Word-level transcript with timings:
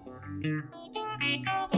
Thank 0.00 0.44
you. 0.44 1.71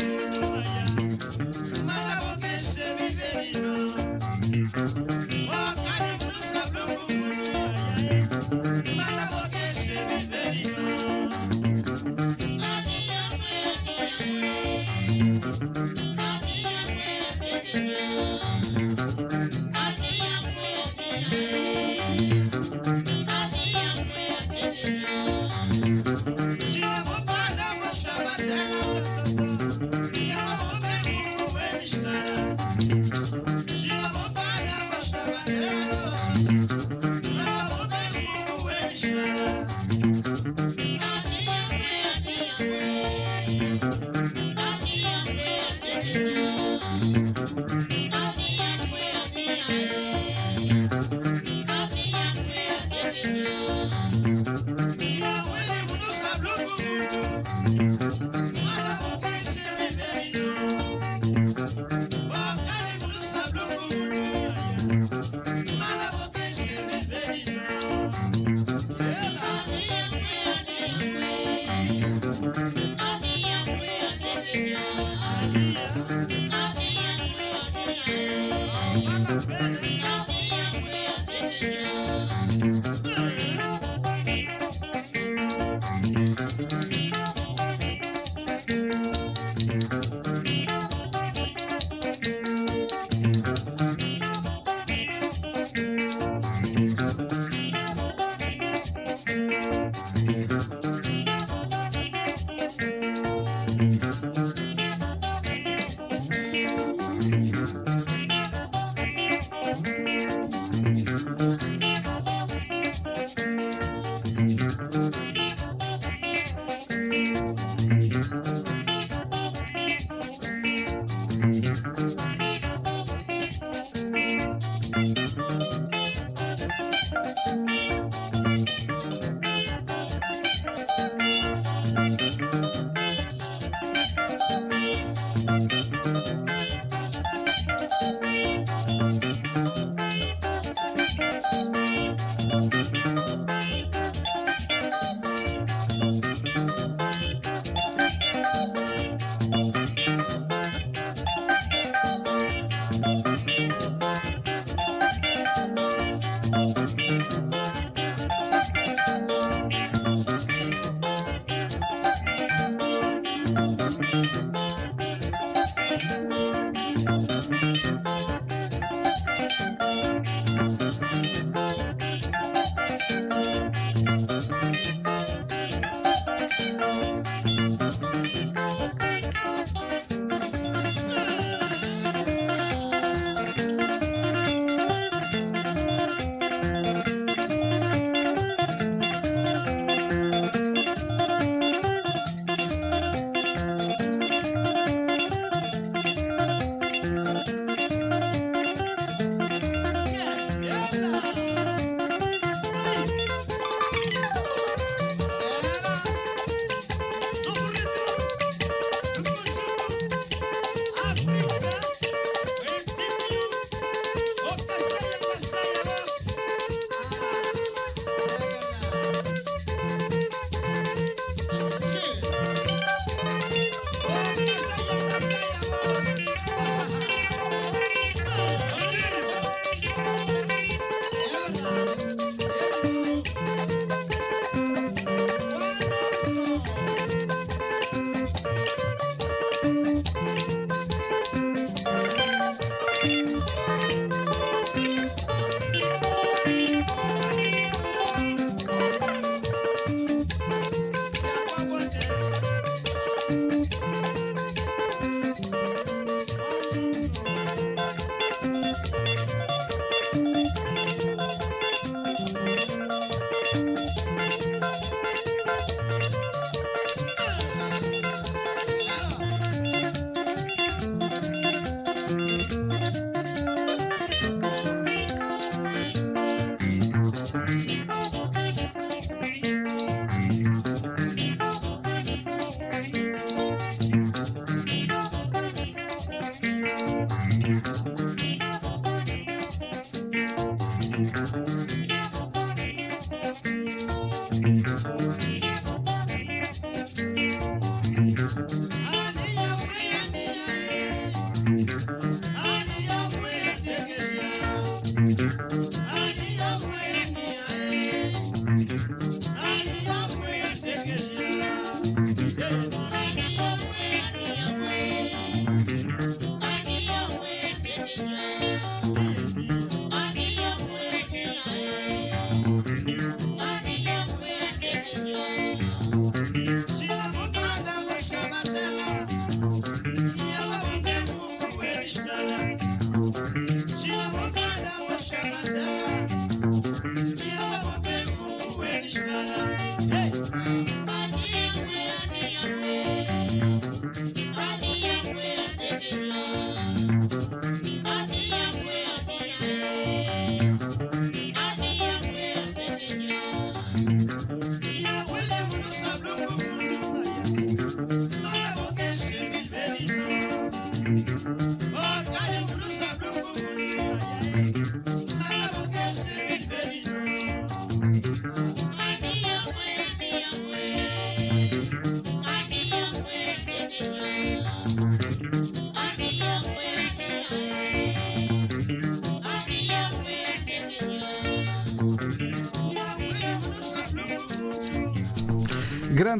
Manda 0.00 0.16
porque 0.16 0.29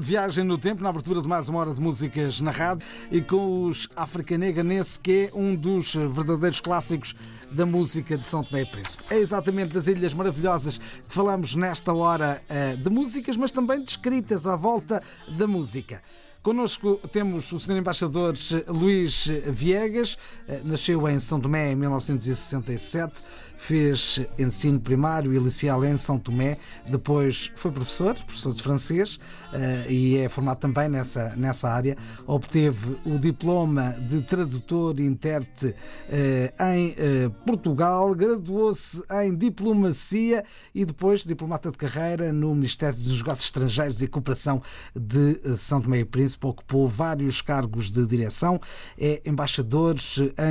Grande 0.00 0.06
viagem 0.06 0.44
no 0.44 0.56
tempo, 0.56 0.82
na 0.82 0.88
abertura 0.88 1.20
de 1.20 1.28
mais 1.28 1.48
uma 1.50 1.58
hora 1.58 1.74
de 1.74 1.80
músicas 1.80 2.40
na 2.40 2.50
rádio 2.50 2.86
e 3.12 3.20
com 3.20 3.64
os 3.64 3.86
Africanega 3.94 4.62
nesse 4.62 4.98
que 4.98 5.28
é 5.30 5.36
um 5.36 5.54
dos 5.54 5.94
verdadeiros 5.94 6.58
clássicos 6.58 7.14
da 7.50 7.66
música 7.66 8.16
de 8.16 8.26
São 8.26 8.42
Tomé 8.42 8.62
e 8.62 8.66
Príncipe. 8.66 9.04
É 9.10 9.18
exatamente 9.18 9.74
das 9.74 9.86
Ilhas 9.88 10.14
Maravilhosas 10.14 10.78
que 10.78 11.14
falamos 11.14 11.54
nesta 11.54 11.92
hora 11.92 12.40
eh, 12.48 12.76
de 12.76 12.88
músicas, 12.88 13.36
mas 13.36 13.52
também 13.52 13.82
de 13.82 13.90
escritas 13.90 14.46
à 14.46 14.56
volta 14.56 15.02
da 15.36 15.46
música. 15.46 16.00
Connosco 16.42 16.98
temos 17.12 17.52
o 17.52 17.58
Sr. 17.58 17.76
Embaixador 17.76 18.34
Luís 18.68 19.26
Viegas, 19.48 20.16
eh, 20.48 20.62
nasceu 20.64 21.06
em 21.10 21.18
São 21.18 21.38
Tomé 21.38 21.72
em 21.72 21.76
1967 21.76 23.22
fez 23.60 24.18
ensino 24.38 24.80
primário 24.80 25.32
e 25.32 25.38
liceal 25.38 25.84
em 25.84 25.96
São 25.96 26.18
Tomé, 26.18 26.56
depois 26.88 27.52
foi 27.54 27.70
professor, 27.70 28.14
professor 28.14 28.54
de 28.54 28.62
francês, 28.62 29.18
eh, 29.52 29.86
e 29.88 30.16
é 30.16 30.28
formado 30.28 30.58
também 30.58 30.88
nessa, 30.88 31.34
nessa 31.36 31.68
área. 31.68 31.96
Obteve 32.26 32.96
o 33.04 33.18
diploma 33.18 33.94
de 34.08 34.22
tradutor 34.22 34.98
e 34.98 35.04
intérprete 35.04 35.74
eh, 36.08 36.52
em 36.74 36.94
eh, 36.96 37.30
Portugal, 37.44 38.14
graduou-se 38.14 39.02
em 39.22 39.36
diplomacia 39.36 40.42
e 40.74 40.84
depois 40.84 41.24
diplomata 41.24 41.70
de 41.70 41.76
carreira 41.76 42.32
no 42.32 42.54
Ministério 42.54 42.98
dos 42.98 43.18
Negócios 43.18 43.44
Estrangeiros 43.44 44.00
e 44.00 44.06
Cooperação 44.06 44.62
de 44.96 45.56
São 45.56 45.80
Tomé 45.80 46.00
e 46.00 46.04
Príncipe. 46.04 46.46
Ocupou 46.46 46.88
vários 46.88 47.40
cargos 47.40 47.90
de 47.90 48.06
direção, 48.06 48.58
é 48.98 49.20
embaixador 49.26 49.96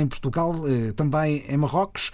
em 0.00 0.06
Portugal, 0.06 0.54
também 0.94 1.44
em 1.48 1.56
Marrocos, 1.56 2.10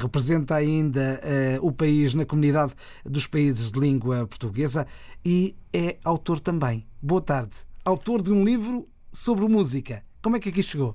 representa 0.00 0.35
representa 0.36 0.54
ainda 0.54 1.20
uh, 1.60 1.66
o 1.66 1.72
país 1.72 2.14
na 2.14 2.24
comunidade 2.24 2.74
dos 3.04 3.26
países 3.26 3.72
de 3.72 3.80
língua 3.80 4.26
portuguesa 4.26 4.86
e 5.24 5.56
é 5.72 5.96
autor 6.04 6.40
também. 6.40 6.86
Boa 7.00 7.20
tarde. 7.20 7.56
Autor 7.84 8.22
de 8.22 8.32
um 8.32 8.44
livro 8.44 8.88
sobre 9.12 9.46
música. 9.46 10.04
Como 10.22 10.36
é 10.36 10.40
que 10.40 10.48
aqui 10.48 10.62
chegou? 10.62 10.94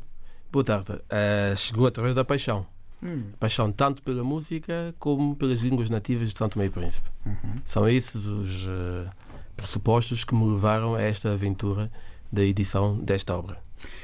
Boa 0.52 0.64
tarde. 0.64 0.94
Uh, 0.94 1.56
chegou 1.56 1.88
através 1.88 2.16
da 2.16 2.24
paixão. 2.24 2.66
Hum. 3.04 3.32
Paixão 3.40 3.72
tanto 3.72 4.04
pela 4.04 4.24
música 4.24 4.94
como 5.00 5.36
pelas 5.36 5.62
línguas 5.62 5.90
nativas 5.90 6.32
de 6.32 6.38
Santo 6.38 6.60
Meio 6.60 6.72
Príncipe. 6.72 7.10
Uhum. 7.26 7.62
São 7.66 7.90
esses 7.90 8.26
os 8.26 8.68
uh, 8.68 9.10
pressupostos 9.58 10.24
que 10.24 10.36
me 10.36 10.46
levaram 10.46 10.94
a 10.94 11.02
esta 11.02 11.32
aventura 11.32 11.92
da 12.32 12.44
edição 12.44 12.98
desta 13.00 13.36
obra. 13.36 13.58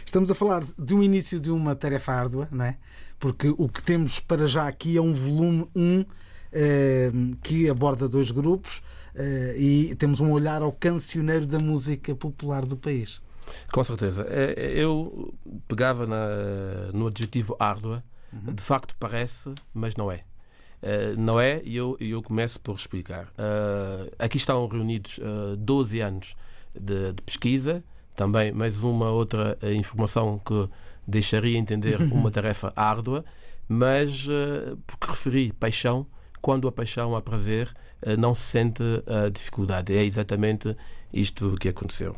Estamos 0.05 0.31
a 0.31 0.35
falar 0.35 0.63
de 0.77 0.93
um 0.93 1.03
início 1.03 1.39
de 1.39 1.51
uma 1.51 1.75
tarefa 1.75 2.13
árdua, 2.13 2.47
não 2.51 2.65
é? 2.65 2.77
porque 3.19 3.53
o 3.57 3.67
que 3.67 3.83
temos 3.83 4.19
para 4.19 4.47
já 4.47 4.67
aqui 4.67 4.97
é 4.97 5.01
um 5.01 5.13
volume 5.13 5.67
1 5.75 6.05
eh, 6.51 7.11
que 7.41 7.69
aborda 7.69 8.07
dois 8.07 8.31
grupos 8.31 8.81
eh, 9.15 9.55
e 9.57 9.95
temos 9.95 10.19
um 10.19 10.31
olhar 10.31 10.61
ao 10.61 10.71
cancioneiro 10.71 11.45
da 11.45 11.59
música 11.59 12.15
popular 12.15 12.65
do 12.65 12.77
país. 12.77 13.21
Com 13.71 13.83
certeza. 13.83 14.25
É, 14.29 14.73
eu 14.75 15.33
pegava 15.67 16.05
na, 16.05 16.91
no 16.93 17.07
adjetivo 17.07 17.55
árdua, 17.59 18.03
uhum. 18.31 18.53
de 18.53 18.61
facto 18.61 18.95
parece, 18.99 19.53
mas 19.73 19.95
não 19.95 20.11
é. 20.11 20.23
Uh, 20.79 21.19
não 21.19 21.39
é, 21.39 21.59
e 21.63 21.75
eu, 21.75 21.97
eu 21.99 22.21
começo 22.21 22.59
por 22.59 22.75
explicar. 22.75 23.25
Uh, 23.29 24.13
aqui 24.19 24.37
estão 24.37 24.67
reunidos 24.67 25.17
uh, 25.17 25.57
12 25.57 25.99
anos 26.01 26.35
de, 26.79 27.13
de, 27.13 27.21
pesquisa, 27.23 27.83
também 28.17 28.51
mais 28.51 28.83
uma 28.83 29.11
outra 29.11 29.57
informação 29.61 30.41
que 30.43 30.67
deixaria 31.07 31.57
entender 31.57 32.01
uma 32.11 32.31
tarefa 32.31 32.73
árdua, 32.75 33.23
mas 33.69 34.27
uh, 34.27 34.75
porque 34.87 35.07
referi 35.07 35.53
paixão, 35.53 36.05
quando 36.41 36.67
a 36.67 36.71
paixão 36.71 37.15
há 37.15 37.21
prazer, 37.21 37.71
uh, 38.01 38.17
não 38.17 38.33
se 38.33 38.41
sente 38.41 38.83
a 39.05 39.29
dificuldade. 39.29 39.95
É 39.95 40.03
exatamente 40.03 40.75
isto 41.13 41.55
que 41.59 41.69
aconteceu. 41.69 42.15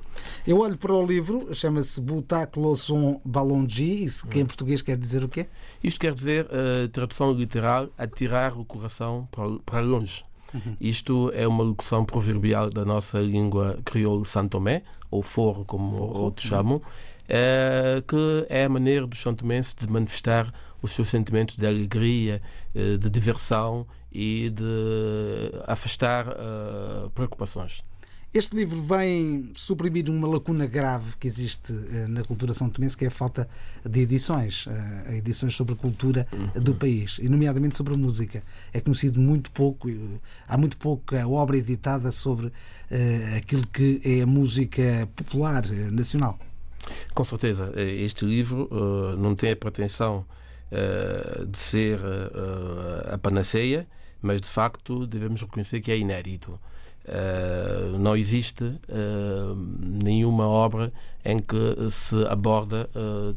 Eu 0.47 0.59
olho 0.59 0.77
para 0.77 0.93
o 0.93 1.05
livro, 1.05 1.53
chama-se 1.53 1.99
Butac 1.99 2.57
Losson 2.57 3.21
Ballongi, 3.25 4.05
isso 4.05 4.25
que 4.25 4.39
em 4.39 4.45
português 4.45 4.81
quer 4.81 4.97
dizer 4.97 5.23
o 5.23 5.29
quê? 5.29 5.47
Isto 5.83 5.99
quer 5.99 6.13
dizer, 6.13 6.47
tradução 6.91 7.31
literal, 7.31 7.89
atirar 7.97 8.57
o 8.57 8.65
coração 8.65 9.29
para 9.65 9.81
longe. 9.81 10.23
Uhum. 10.53 10.75
Isto 10.79 11.31
é 11.33 11.47
uma 11.47 11.63
locução 11.63 12.03
proverbial 12.05 12.69
da 12.69 12.83
nossa 12.85 13.19
língua 13.19 13.79
crioulo 13.85 14.25
santomé, 14.25 14.83
ou 15.11 15.21
forro, 15.21 15.65
como 15.65 15.97
forro, 15.97 16.19
outros 16.23 16.47
chamam, 16.47 16.81
é, 17.27 18.03
que 18.07 18.45
é 18.49 18.65
a 18.65 18.69
maneira 18.69 19.05
dos 19.05 19.19
santomenses 19.19 19.75
de 19.75 19.87
manifestar 19.87 20.51
os 20.81 20.91
seus 20.91 21.09
sentimentos 21.09 21.55
de 21.55 21.65
alegria, 21.65 22.41
eh, 22.73 22.97
de 22.97 23.09
diversão 23.09 23.85
e 24.11 24.49
de 24.49 25.51
afastar 25.67 26.27
uh, 26.29 27.09
preocupações. 27.11 27.83
Este 28.31 28.55
livro 28.55 28.79
vem 28.83 29.51
suprimir 29.55 30.07
uma 30.07 30.27
lacuna 30.27 30.67
grave 30.67 31.17
que 31.17 31.27
existe 31.27 31.74
na 32.07 32.24
cultura 32.24 32.53
são 32.53 32.69
tomense, 32.69 32.95
que 32.95 33.05
é 33.05 33.07
a 33.07 33.12
falta 33.12 33.50
de 33.83 34.01
edições, 34.01 34.67
edições 35.17 35.55
sobre 35.55 35.74
a 35.74 35.75
cultura 35.75 36.27
uhum. 36.31 36.62
do 36.62 36.75
país, 36.75 37.17
e 37.19 37.27
nomeadamente 37.27 37.75
sobre 37.75 37.95
a 37.95 37.98
música. 37.98 38.43
É 38.71 38.79
conhecido 38.79 39.19
muito 39.19 39.50
pouco, 39.50 39.89
há 40.48 40.57
muito 40.59 40.77
pouca 40.77 41.27
obra 41.27 41.57
editada 41.57 42.12
sobre 42.12 42.51
aquilo 43.36 43.65
que 43.65 44.00
é 44.05 44.21
a 44.21 44.27
música 44.27 45.09
popular 45.15 45.65
nacional. 45.91 46.38
Com 47.15 47.24
certeza, 47.24 47.74
eh, 47.75 48.03
este 48.03 48.25
livro 48.25 48.69
não 49.17 49.33
tem 49.33 49.53
a 49.53 49.55
pretensão 49.55 50.24
de 51.50 51.57
ser 51.57 52.00
a 53.12 53.17
panaceia, 53.17 53.88
mas 54.21 54.39
de 54.39 54.48
facto 54.48 55.07
devemos 55.07 55.41
reconhecer 55.41 55.81
que 55.81 55.91
é 55.91 55.98
inédito. 55.98 56.59
Não 57.99 58.15
existe 58.15 58.79
nenhuma 60.03 60.47
obra 60.47 60.91
em 61.23 61.39
que 61.39 61.89
se 61.89 62.23
aborda 62.27 62.89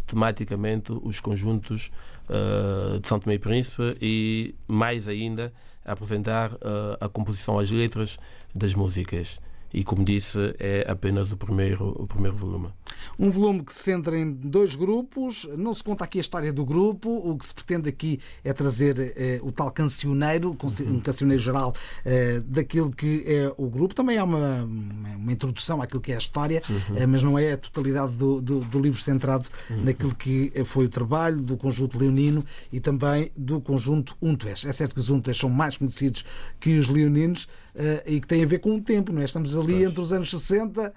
tematicamente 0.06 0.92
os 0.92 1.20
conjuntos 1.20 1.90
de 3.00 3.08
São 3.08 3.18
Tomé 3.18 3.34
e 3.34 3.38
Príncipe 3.38 3.96
e, 4.00 4.54
mais 4.68 5.08
ainda, 5.08 5.52
apresentar 5.84 6.52
a 7.00 7.08
composição, 7.08 7.58
as 7.58 7.70
letras 7.70 8.18
das 8.54 8.74
músicas 8.74 9.40
e, 9.72 9.82
como 9.82 10.04
disse, 10.04 10.38
é 10.58 10.84
apenas 10.88 11.32
o 11.32 11.36
primeiro, 11.36 11.88
o 11.98 12.06
primeiro 12.06 12.36
volume. 12.36 12.68
Um 13.18 13.30
volume 13.30 13.62
que 13.62 13.72
se 13.72 13.82
centra 13.82 14.18
em 14.18 14.30
dois 14.32 14.74
grupos, 14.74 15.48
não 15.56 15.72
se 15.72 15.82
conta 15.82 16.04
aqui 16.04 16.18
a 16.18 16.20
história 16.20 16.52
do 16.52 16.64
grupo, 16.64 17.10
o 17.10 17.36
que 17.36 17.46
se 17.46 17.54
pretende 17.54 17.88
aqui 17.88 18.20
é 18.44 18.52
trazer 18.52 19.14
eh, 19.16 19.40
o 19.42 19.50
tal 19.50 19.70
cancioneiro, 19.70 20.50
uhum. 20.50 20.96
um 20.96 21.00
cancioneiro 21.00 21.42
geral 21.42 21.74
eh, 22.04 22.40
daquilo 22.46 22.90
que 22.90 23.24
é 23.26 23.52
o 23.56 23.68
grupo. 23.68 23.94
Também 23.94 24.18
há 24.18 24.24
uma, 24.24 24.64
uma 24.64 25.32
introdução 25.32 25.80
àquilo 25.80 26.00
que 26.00 26.12
é 26.12 26.16
a 26.16 26.18
história, 26.18 26.62
uhum. 26.68 26.96
eh, 26.96 27.06
mas 27.06 27.22
não 27.22 27.38
é 27.38 27.52
a 27.52 27.56
totalidade 27.56 28.12
do, 28.12 28.40
do, 28.40 28.60
do 28.60 28.80
livro 28.80 29.00
centrado 29.00 29.48
uhum. 29.70 29.84
naquilo 29.84 30.14
que 30.14 30.52
foi 30.64 30.86
o 30.86 30.88
trabalho 30.88 31.42
do 31.42 31.56
conjunto 31.56 31.98
leonino 31.98 32.44
e 32.72 32.80
também 32.80 33.30
do 33.36 33.60
conjunto 33.60 34.16
Untues. 34.20 34.64
É 34.64 34.72
certo 34.72 34.94
que 34.94 35.00
os 35.00 35.10
Untues 35.10 35.38
são 35.38 35.48
mais 35.48 35.76
conhecidos 35.76 36.24
que 36.60 36.78
os 36.78 36.88
leoninos, 36.88 37.48
e 38.06 38.20
que 38.20 38.26
tem 38.26 38.42
a 38.42 38.46
ver 38.46 38.58
com 38.58 38.76
o 38.76 38.80
tempo, 38.80 39.12
não 39.12 39.22
é? 39.22 39.24
Estamos 39.24 39.56
ali 39.56 39.74
pois. 39.74 39.88
entre 39.88 40.00
os 40.00 40.12
anos 40.12 40.30
60 40.30 40.88
uh, 40.88 40.92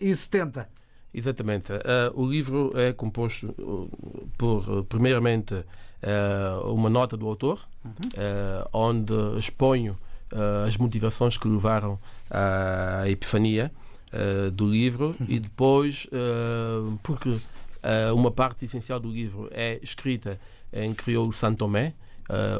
e 0.00 0.14
70. 0.14 0.68
Exatamente. 1.12 1.72
Uh, 1.72 1.78
o 2.14 2.26
livro 2.26 2.72
é 2.74 2.92
composto 2.92 3.54
por, 4.38 4.84
primeiramente, 4.84 5.54
uh, 5.54 6.72
uma 6.72 6.88
nota 6.88 7.16
do 7.16 7.26
autor, 7.28 7.60
uhum. 7.84 7.92
onde 8.72 9.14
exponho 9.38 9.98
as 10.66 10.78
motivações 10.78 11.36
que 11.36 11.46
levaram 11.46 11.98
à 12.30 13.06
epifania 13.06 13.70
do 14.54 14.66
livro 14.66 15.14
uhum. 15.20 15.26
e 15.28 15.38
depois, 15.38 16.06
porque 17.02 17.38
uma 18.14 18.30
parte 18.30 18.64
essencial 18.64 18.98
do 18.98 19.10
livro 19.10 19.50
é 19.50 19.78
escrita 19.82 20.40
em 20.72 20.94
crioulo 20.94 21.34
santomé, 21.34 21.92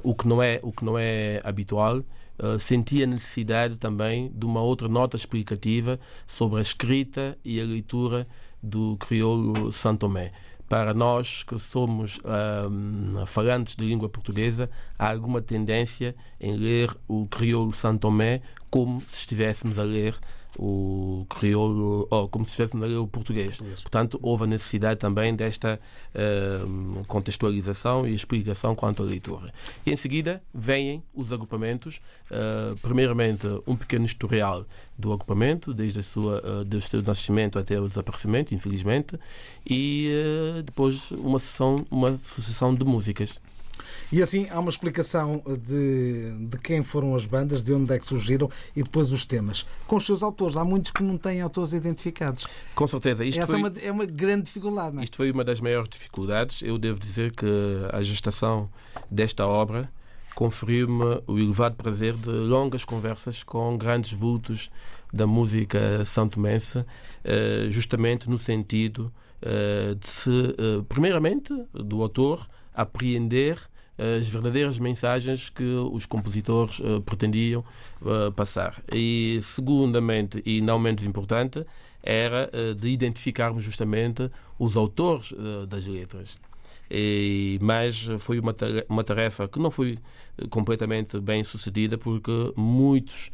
o 0.03 0.15
que 0.15 0.29
não 0.29 0.43
é 0.43 0.61
o 0.63 0.71
que 0.71 0.85
não 0.85 0.99
é 0.99 1.41
habitual 1.43 2.03
uh, 2.39 2.59
senti 2.59 3.03
a 3.03 3.07
necessidade 3.07 3.79
também 3.79 4.31
de 4.35 4.47
uma 4.47 4.61
outra 4.61 4.89
nota 4.89 5.17
explicativa 5.17 5.99
sobre 6.27 6.59
a 6.59 6.63
escrita 6.63 7.37
e 7.45 7.61
a 7.61 7.65
leitura 7.65 8.27
do 8.63 8.97
crioulo 8.99 9.73
santomé. 9.73 10.33
Para 10.69 10.95
nós 10.95 11.43
que 11.43 11.59
somos 11.59 12.19
uh, 12.19 13.27
falantes 13.27 13.77
de 13.77 13.85
língua 13.85 14.09
portuguesa, 14.09 14.71
há 14.99 15.11
alguma 15.11 15.43
tendência 15.43 16.15
em 16.41 16.57
ler 16.57 16.95
o 17.07 17.27
crioulo 17.27 17.73
santomé 17.73 18.41
como 18.71 19.03
se 19.03 19.19
estivéssemos 19.21 19.79
a 19.79 19.83
ler 19.83 20.19
o 20.59 21.27
crioulo, 21.29 22.07
oh, 22.11 22.29
como 22.29 22.45
se 22.45 22.51
estivesse 22.51 22.77
a 22.77 22.87
ler 22.87 22.97
o 22.97 23.07
português. 23.07 23.57
português. 23.57 23.81
Portanto, 23.81 24.19
houve 24.23 24.45
a 24.45 24.47
necessidade 24.47 25.01
também 25.01 25.35
desta 25.35 25.81
uh, 26.15 27.05
contextualização 27.07 28.07
e 28.07 28.15
explicação 28.15 28.75
quanto 28.75 29.03
à 29.03 29.07
leitura. 29.07 29.53
E 29.87 29.93
em 29.93 29.97
seguida 29.97 30.43
vêm 30.53 31.03
os 31.15 31.33
agrupamentos, 31.33 32.01
uh, 32.31 32.77
primeiramente 32.81 33.47
um 33.67 33.77
pequeno 33.77 34.05
historial 34.05 34.67
do 34.99 35.13
agrupamento, 35.13 35.73
desde, 35.73 36.01
a 36.01 36.03
sua, 36.03 36.39
uh, 36.41 36.65
desde 36.65 36.89
o 36.89 36.91
seu 36.91 37.03
nascimento 37.03 37.59
até 37.59 37.81
o 37.81 37.89
desaparecimento, 37.89 38.55
infelizmente, 38.55 39.19
e 39.67 40.11
depois 40.65 41.11
uma, 41.13 41.39
sessão, 41.39 41.85
uma 41.91 42.17
sucessão 42.17 42.75
de 42.75 42.85
músicas. 42.85 43.41
E 44.11 44.23
assim 44.23 44.47
há 44.51 44.61
uma 44.61 44.69
explicação 44.69 45.43
de, 45.63 46.49
de 46.49 46.59
quem 46.59 46.83
foram 46.83 47.15
as 47.15 47.25
bandas, 47.25 47.63
de 47.63 47.73
onde 47.73 47.95
é 47.95 47.99
que 47.99 48.05
surgiram 48.05 48.51
e 48.77 48.83
depois 48.83 49.11
os 49.11 49.25
temas. 49.25 49.67
Com 49.87 49.97
os 49.97 50.05
seus 50.05 50.23
autores, 50.23 50.57
há 50.57 50.65
muitos 50.65 50.91
que 50.91 51.03
não 51.03 51.17
têm 51.17 51.41
autores 51.41 51.73
identificados. 51.73 52.47
Com 52.75 52.87
certeza. 52.87 53.25
Isto 53.25 53.41
Essa 53.41 53.57
é 53.57 53.61
foi, 53.61 53.61
é, 53.61 53.71
uma, 53.71 53.81
é 53.87 53.93
uma 53.93 54.07
grande 54.07 54.43
dificuldade. 54.45 54.95
Não 54.95 55.01
é? 55.01 55.05
Isto 55.05 55.17
foi 55.17 55.31
uma 55.31 55.45
das 55.45 55.61
maiores 55.61 55.89
dificuldades. 55.89 56.63
Eu 56.63 56.79
devo 56.79 57.01
dizer 57.01 57.35
que 57.35 57.47
a 57.93 58.03
gestação 58.03 58.69
desta 59.11 59.47
obra 59.47 59.91
conferiu-me 60.35 61.23
o 61.27 61.39
elevado 61.39 61.77
prazer 61.77 62.15
de 62.15 62.31
longas 62.31 62.85
conversas 62.85 63.43
com 63.43 63.77
grandes 63.77 64.13
vultos 64.13 64.71
da 65.13 65.27
música 65.27 66.05
santomense, 66.05 66.85
eh, 67.23 67.67
justamente 67.69 68.31
no 68.31 68.39
sentido 68.39 69.13
eh, 69.43 69.95
de 69.99 70.07
se, 70.07 70.31
eh, 70.31 70.83
primeiramente, 70.89 71.53
do 71.75 72.01
autor 72.01 72.49
apreender 72.75 73.59
as 73.99 74.29
verdadeiras 74.29 74.79
mensagens 74.79 75.49
que 75.49 75.65
os 75.65 76.07
compositores 76.07 76.81
uh, 76.81 77.01
pretendiam 77.03 77.65
uh, 78.01 78.33
passar. 78.33 78.83
E, 78.93 79.39
segundamente, 79.41 80.43
e 80.45 80.61
não 80.61 80.79
menos 80.79 81.05
importante, 81.05 81.65
era 82.03 82.51
uh, 82.53 82.75
de 82.75 82.89
identificarmos 82.89 83.63
justamente 83.65 84.31
os 84.59 84.77
autores 84.77 85.33
das 85.69 85.87
letras. 85.87 86.39
E, 86.91 87.59
mas 87.63 88.07
foi 88.19 88.39
uma 88.39 88.55
uma 88.89 89.03
tarefa 89.03 89.49
que 89.49 89.59
não 89.59 89.71
foi 89.71 89.99
completamente 90.51 91.19
bem 91.21 91.43
sucedida 91.43 91.97
porque 91.97 92.53
muitos, 92.55 93.31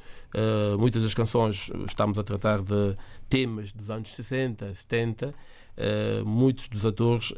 muitas 0.78 1.02
das 1.02 1.12
canções 1.12 1.70
estamos 1.86 2.18
a 2.18 2.22
tratar 2.22 2.62
de 2.62 2.96
temas 3.28 3.72
dos 3.72 3.90
anos 3.90 4.14
60, 4.14 4.74
70, 4.74 5.34
muitos 6.24 6.68
dos 6.68 6.86
atores 6.86 7.34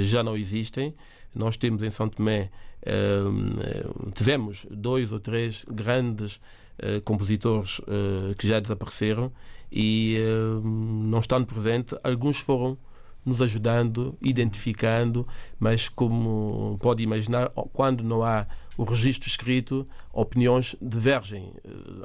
já 0.00 0.22
não 0.22 0.34
existem 0.34 0.94
nós 1.34 1.56
temos 1.56 1.82
em 1.82 1.90
São 1.90 2.08
Tomé, 2.08 2.50
ehm, 2.84 4.10
tivemos 4.14 4.66
dois 4.70 5.12
ou 5.12 5.20
três 5.20 5.64
grandes 5.70 6.40
eh, 6.78 7.00
compositores 7.00 7.80
eh, 7.86 8.34
que 8.36 8.46
já 8.46 8.58
desapareceram 8.58 9.32
e 9.70 10.16
ehm, 10.16 10.62
não 11.08 11.20
estando 11.20 11.46
presente, 11.46 11.96
alguns 12.02 12.38
foram 12.40 12.78
nos 13.24 13.42
ajudando, 13.42 14.16
identificando, 14.22 15.26
mas 15.58 15.88
como 15.88 16.78
pode 16.80 17.02
imaginar, 17.02 17.50
quando 17.72 18.02
não 18.02 18.22
há 18.22 18.46
o 18.76 18.84
registro 18.84 19.28
escrito, 19.28 19.86
opiniões 20.10 20.74
divergem. 20.80 21.52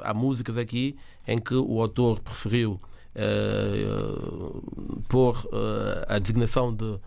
Há 0.02 0.12
músicas 0.12 0.58
aqui 0.58 0.94
em 1.26 1.38
que 1.38 1.54
o 1.54 1.80
autor 1.80 2.20
preferiu 2.20 2.78
uh, 3.16 5.02
pôr 5.08 5.36
uh, 5.46 6.04
a 6.06 6.18
designação 6.18 6.74
de 6.74 6.84
uh, 6.84 7.00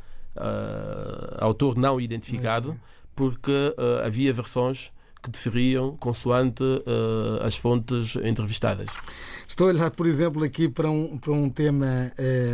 autor 1.40 1.78
não 1.78 2.00
identificado, 2.00 2.80
porque 3.16 3.52
uh, 3.52 4.06
havia 4.06 4.32
versões 4.32 4.92
que 5.22 5.30
diferiam 5.30 5.98
consoante 5.98 6.64
uh, 6.64 7.44
as 7.44 7.58
fontes 7.58 8.16
entrevistadas. 8.24 8.90
Estou 9.46 9.68
a 9.68 9.72
olhar, 9.72 9.92
por 9.92 10.06
exemplo, 10.06 10.44
aqui 10.44 10.70
para 10.70 10.90
um, 10.90 11.18
para 11.18 11.34
um 11.34 11.50
tema 11.50 12.12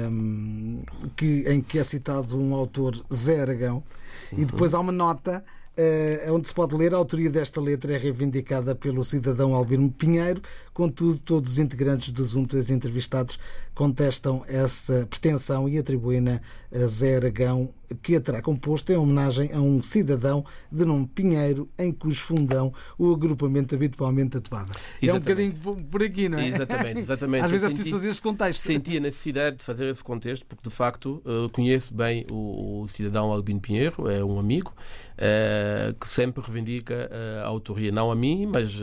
um, 0.10 0.82
que, 1.16 1.44
em 1.48 1.62
que 1.62 1.78
é 1.78 1.84
citado 1.84 2.36
um 2.36 2.56
autor 2.56 3.00
Zé 3.14 3.42
Aragão, 3.42 3.84
uhum. 4.32 4.40
e 4.40 4.46
depois 4.46 4.74
há 4.74 4.80
uma 4.80 4.92
nota 4.92 5.44
uh, 5.78 6.34
onde 6.34 6.48
se 6.48 6.54
pode 6.54 6.76
ler 6.76 6.94
a 6.94 6.98
autoria 6.98 7.30
desta 7.30 7.62
letra 7.62 7.94
é 7.94 7.98
reivindicada 7.98 8.76
pelo 8.76 9.04
cidadão 9.04 9.54
Albino 9.54 9.92
Pinheiro, 9.92 10.42
contudo, 10.74 11.20
todos 11.20 11.54
os 11.54 11.60
integrantes 11.60 12.12
dos 12.12 12.36
UNTAS 12.36 12.70
entrevistados 12.72 13.40
contestam 13.74 14.44
essa 14.48 15.06
pretensão 15.08 15.68
e 15.68 15.78
atribuem-na 15.78 16.42
a 16.74 16.88
Zé 16.88 17.18
Aragão, 17.18 17.74
que 18.02 18.16
a 18.16 18.22
terá 18.22 18.42
composto 18.42 18.92
em 18.92 18.96
homenagem 18.96 19.52
a 19.54 19.60
um 19.60 19.82
cidadão 19.82 20.44
de 20.72 20.86
nome 20.86 21.08
Pinheiro, 21.08 21.70
em 21.78 21.92
cujo 21.92 22.22
fundão 22.22 22.74
o 22.98 23.14
agrupamento 23.14 23.76
habitualmente 23.76 24.38
atuava. 24.38 24.74
É 25.02 25.14
um 25.14 25.20
bocadinho 25.20 25.54
por 25.90 26.04
aqui, 26.04 26.30
não 26.30 26.40
é? 26.40 26.48
Exatamente, 26.48 27.00
exatamente. 27.00 27.44
Às 27.46 27.52
vezes 27.52 27.66
é 27.66 27.70
preciso 27.70 27.92
fazer 27.92 28.10
esse 28.10 28.22
contexto. 28.22 28.62
Senti 28.62 28.98
a 28.98 29.00
necessidade 29.00 29.58
de 29.58 29.64
fazer 29.64 29.86
esse 29.86 30.04
contexto, 30.04 30.46
porque 30.46 30.68
de 30.68 30.74
facto 30.74 31.22
eh, 31.26 31.50
conheço 31.52 31.94
bem 31.94 32.26
o, 32.32 32.82
o 32.82 32.88
cidadão 32.88 33.32
Albino 33.32 33.60
Pinheiro, 33.60 34.10
é 34.10 34.24
um 34.24 34.40
amigo, 34.40 34.74
uh, 35.16 35.94
que 36.00 36.08
sempre 36.08 36.44
reivindica 36.44 37.10
a 37.44 37.48
autoria, 37.48 37.92
não 37.92 38.12
a 38.12 38.16
mim, 38.16 38.46
mas 38.46 38.82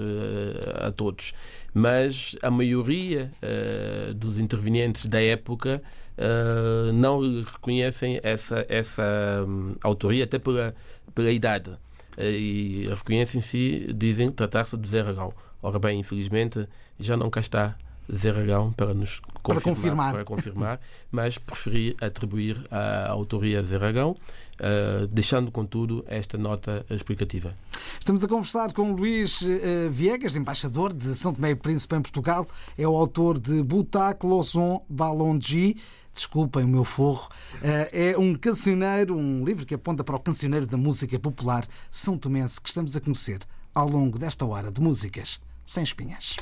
a 0.80 0.90
todos. 0.90 1.32
Mas 1.74 2.36
a 2.42 2.50
maioria 2.50 3.30
uh, 3.42 4.14
dos 4.14 4.38
intervenientes 4.38 5.06
da 5.06 5.22
época 5.22 5.82
não 6.94 7.20
reconhecem 7.42 8.20
essa, 8.22 8.64
essa 8.68 9.02
um, 9.46 9.74
autoria, 9.82 10.24
até 10.24 10.38
pela, 10.38 10.74
pela 11.14 11.30
idade. 11.30 11.70
e 12.18 12.86
reconhecem-se, 12.90 13.92
dizem 13.94 14.30
tratar-se 14.30 14.76
de 14.76 14.88
Zé 14.88 15.00
Ragão. 15.00 15.32
Ora 15.62 15.78
bem, 15.78 16.00
infelizmente, 16.00 16.68
já 16.98 17.16
não 17.16 17.30
cá 17.30 17.40
está 17.40 17.76
Zé 18.12 18.30
Ragão 18.30 18.72
para 18.72 18.92
nos 18.92 19.20
confirmar, 19.42 19.62
para 19.62 19.64
confirmar, 19.64 20.12
para 20.12 20.24
confirmar 20.26 20.80
mas 21.10 21.38
preferi 21.38 21.96
atribuir 22.00 22.66
a 22.70 23.10
autoria 23.10 23.60
a 23.60 23.62
Zé 23.62 23.76
Ragão, 23.76 24.10
uh, 24.12 25.06
deixando, 25.06 25.50
contudo, 25.50 26.04
esta 26.08 26.36
nota 26.36 26.84
explicativa. 26.90 27.54
Estamos 27.98 28.24
a 28.24 28.28
conversar 28.28 28.72
com 28.72 28.92
Luís 28.92 29.40
Viegas, 29.90 30.34
embaixador 30.34 30.92
de 30.92 31.14
São 31.14 31.32
Tomé 31.32 31.50
e 31.50 31.54
Príncipe 31.54 31.94
em 31.94 32.02
Portugal. 32.02 32.48
É 32.76 32.88
o 32.88 32.96
autor 32.96 33.38
de 33.38 33.62
Butac 33.62 34.24
Lozon 34.26 34.84
Balonji. 34.88 35.76
Desculpem 36.14 36.64
o 36.64 36.68
meu 36.68 36.84
forro. 36.84 37.28
Uh, 37.56 37.88
é 37.92 38.18
um 38.18 38.34
cancioneiro, 38.34 39.16
um 39.16 39.44
livro 39.44 39.64
que 39.64 39.74
aponta 39.74 40.04
para 40.04 40.16
o 40.16 40.20
cancioneiro 40.20 40.66
da 40.66 40.76
música 40.76 41.18
popular 41.18 41.66
são 41.90 42.18
tomense 42.18 42.60
que 42.60 42.68
estamos 42.68 42.96
a 42.96 43.00
conhecer 43.00 43.40
ao 43.74 43.88
longo 43.88 44.18
desta 44.18 44.44
hora 44.44 44.70
de 44.70 44.80
músicas 44.80 45.40
sem 45.64 45.82
espinhas. 45.82 46.36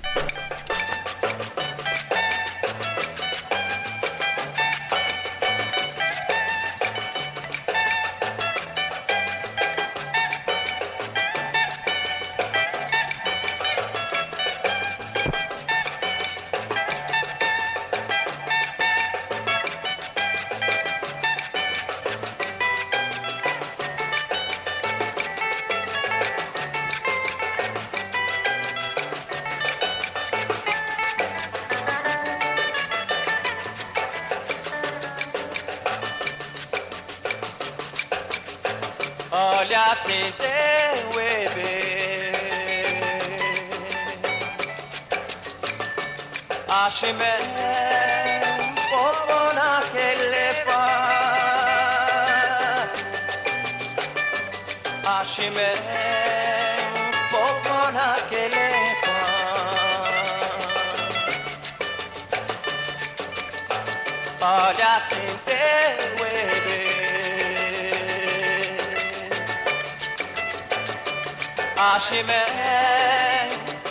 Hashime 71.81 72.41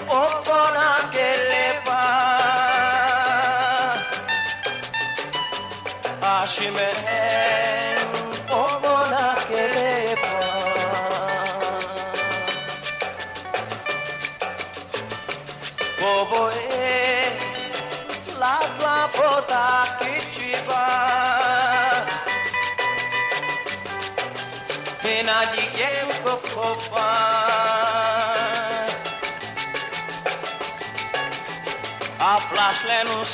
Opona 0.08 0.90
Kelepa 1.14 2.02
Hashime 6.22 6.99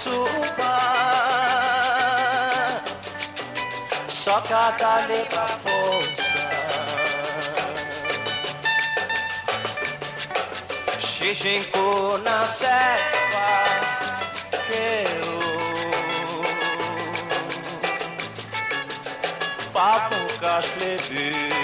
suba 0.06 0.78
Só 4.10 4.42
cada 4.42 4.98
letra 5.08 5.48
força. 5.64 6.46
Xixinco 11.00 12.18
na 12.24 12.46
serva 12.46 13.50
que 14.68 14.86
eu. 15.12 15.36
Papo 19.74 20.18
castleve 20.40 21.55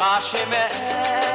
Hashem 0.00 1.27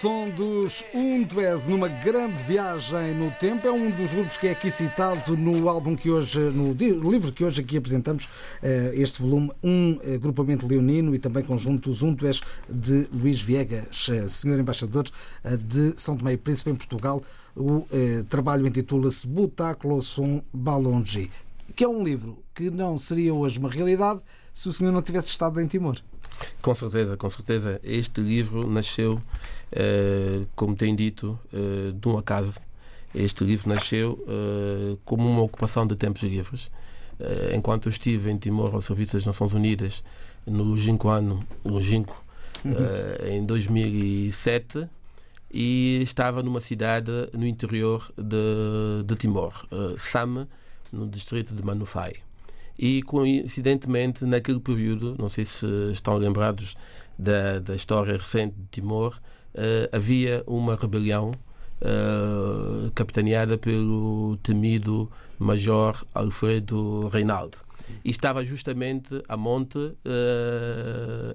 som 0.00 0.30
dos 0.30 0.82
Untues 0.94 1.66
numa 1.66 1.86
grande 1.86 2.42
viagem 2.44 3.14
no 3.14 3.30
tempo 3.32 3.68
é 3.68 3.70
um 3.70 3.90
dos 3.90 4.14
grupos 4.14 4.38
que 4.38 4.46
é 4.46 4.52
aqui 4.52 4.70
citado 4.70 5.36
no 5.36 5.68
álbum 5.68 5.94
que 5.94 6.10
hoje, 6.10 6.40
no 6.40 6.72
livro 6.72 7.30
que 7.30 7.44
hoje 7.44 7.60
aqui 7.60 7.76
apresentamos, 7.76 8.26
eh, 8.62 8.92
este 8.94 9.20
volume, 9.20 9.52
um 9.62 9.98
eh, 10.02 10.16
grupamento 10.16 10.66
leonino 10.66 11.14
e 11.14 11.18
também 11.18 11.44
conjunto 11.44 11.90
os 11.90 12.00
Untues 12.00 12.40
de 12.66 13.08
Luís 13.12 13.42
Viegas, 13.42 14.08
eh, 14.08 14.26
senhor 14.26 14.58
embaixador 14.58 15.04
eh, 15.44 15.58
de 15.58 15.92
São 16.00 16.16
Tomé 16.16 16.32
e 16.32 16.38
Príncipe 16.38 16.70
em 16.70 16.76
Portugal. 16.76 17.22
O 17.54 17.86
eh, 17.92 18.24
trabalho 18.26 18.66
intitula-se 18.66 19.26
Butáculo 19.26 20.00
Som 20.00 20.40
Balongi. 20.50 21.30
que 21.76 21.84
é 21.84 21.88
um 21.88 22.02
livro 22.02 22.38
que 22.54 22.70
não 22.70 22.96
seria 22.96 23.34
hoje 23.34 23.58
uma 23.58 23.68
realidade 23.68 24.20
se 24.50 24.66
o 24.66 24.72
senhor 24.72 24.92
não 24.92 25.02
tivesse 25.02 25.28
estado 25.28 25.60
em 25.60 25.66
Timor. 25.66 26.00
Com 26.60 26.74
certeza, 26.74 27.16
com 27.16 27.30
certeza. 27.30 27.80
Este 27.82 28.20
livro 28.20 28.68
nasceu, 28.68 29.20
eh, 29.72 30.42
como 30.54 30.76
tem 30.76 30.94
dito, 30.94 31.38
eh, 31.52 31.92
de 31.94 32.08
um 32.08 32.18
acaso. 32.18 32.60
Este 33.14 33.44
livro 33.44 33.68
nasceu 33.68 34.24
eh, 34.28 34.96
como 35.04 35.28
uma 35.28 35.42
ocupação 35.42 35.86
de 35.86 35.96
tempos 35.96 36.22
livres. 36.22 36.70
enquanto 37.54 37.84
eu 37.86 37.90
estive 37.90 38.30
em 38.30 38.38
Timor 38.38 38.74
ao 38.74 38.80
serviço 38.80 39.12
das 39.12 39.26
Nações 39.26 39.52
Unidas 39.52 40.02
no 40.46 40.64
longínquo 40.64 41.10
ano, 41.10 41.46
longínquo, 41.62 42.24
uhum. 42.64 42.72
em 43.28 43.44
2007, 43.44 44.88
e 45.52 46.00
estava 46.02 46.42
numa 46.42 46.60
cidade 46.60 47.10
no 47.34 47.46
interior 47.46 48.10
de, 48.16 49.04
de 49.04 49.16
Timor, 49.16 49.66
Sam, 49.98 50.48
no 50.90 51.06
distrito 51.06 51.54
de 51.54 51.62
Manufai. 51.62 52.14
E 52.82 53.02
coincidentemente, 53.02 54.24
naquele 54.24 54.58
período, 54.58 55.14
não 55.18 55.28
sei 55.28 55.44
se 55.44 55.66
estão 55.92 56.16
lembrados 56.16 56.74
da, 57.18 57.58
da 57.58 57.74
história 57.74 58.16
recente 58.16 58.54
de 58.56 58.66
Timor, 58.70 59.20
uh, 59.54 59.94
havia 59.94 60.42
uma 60.46 60.76
rebelião 60.76 61.32
uh, 61.82 62.90
capitaneada 62.92 63.58
pelo 63.58 64.38
temido 64.42 65.12
Major 65.38 65.94
Alfredo 66.14 67.08
Reinaldo. 67.08 67.58
E 68.02 68.08
estava 68.08 68.42
justamente 68.46 69.22
a 69.28 69.36
monte 69.36 69.76
uh, 69.76 69.94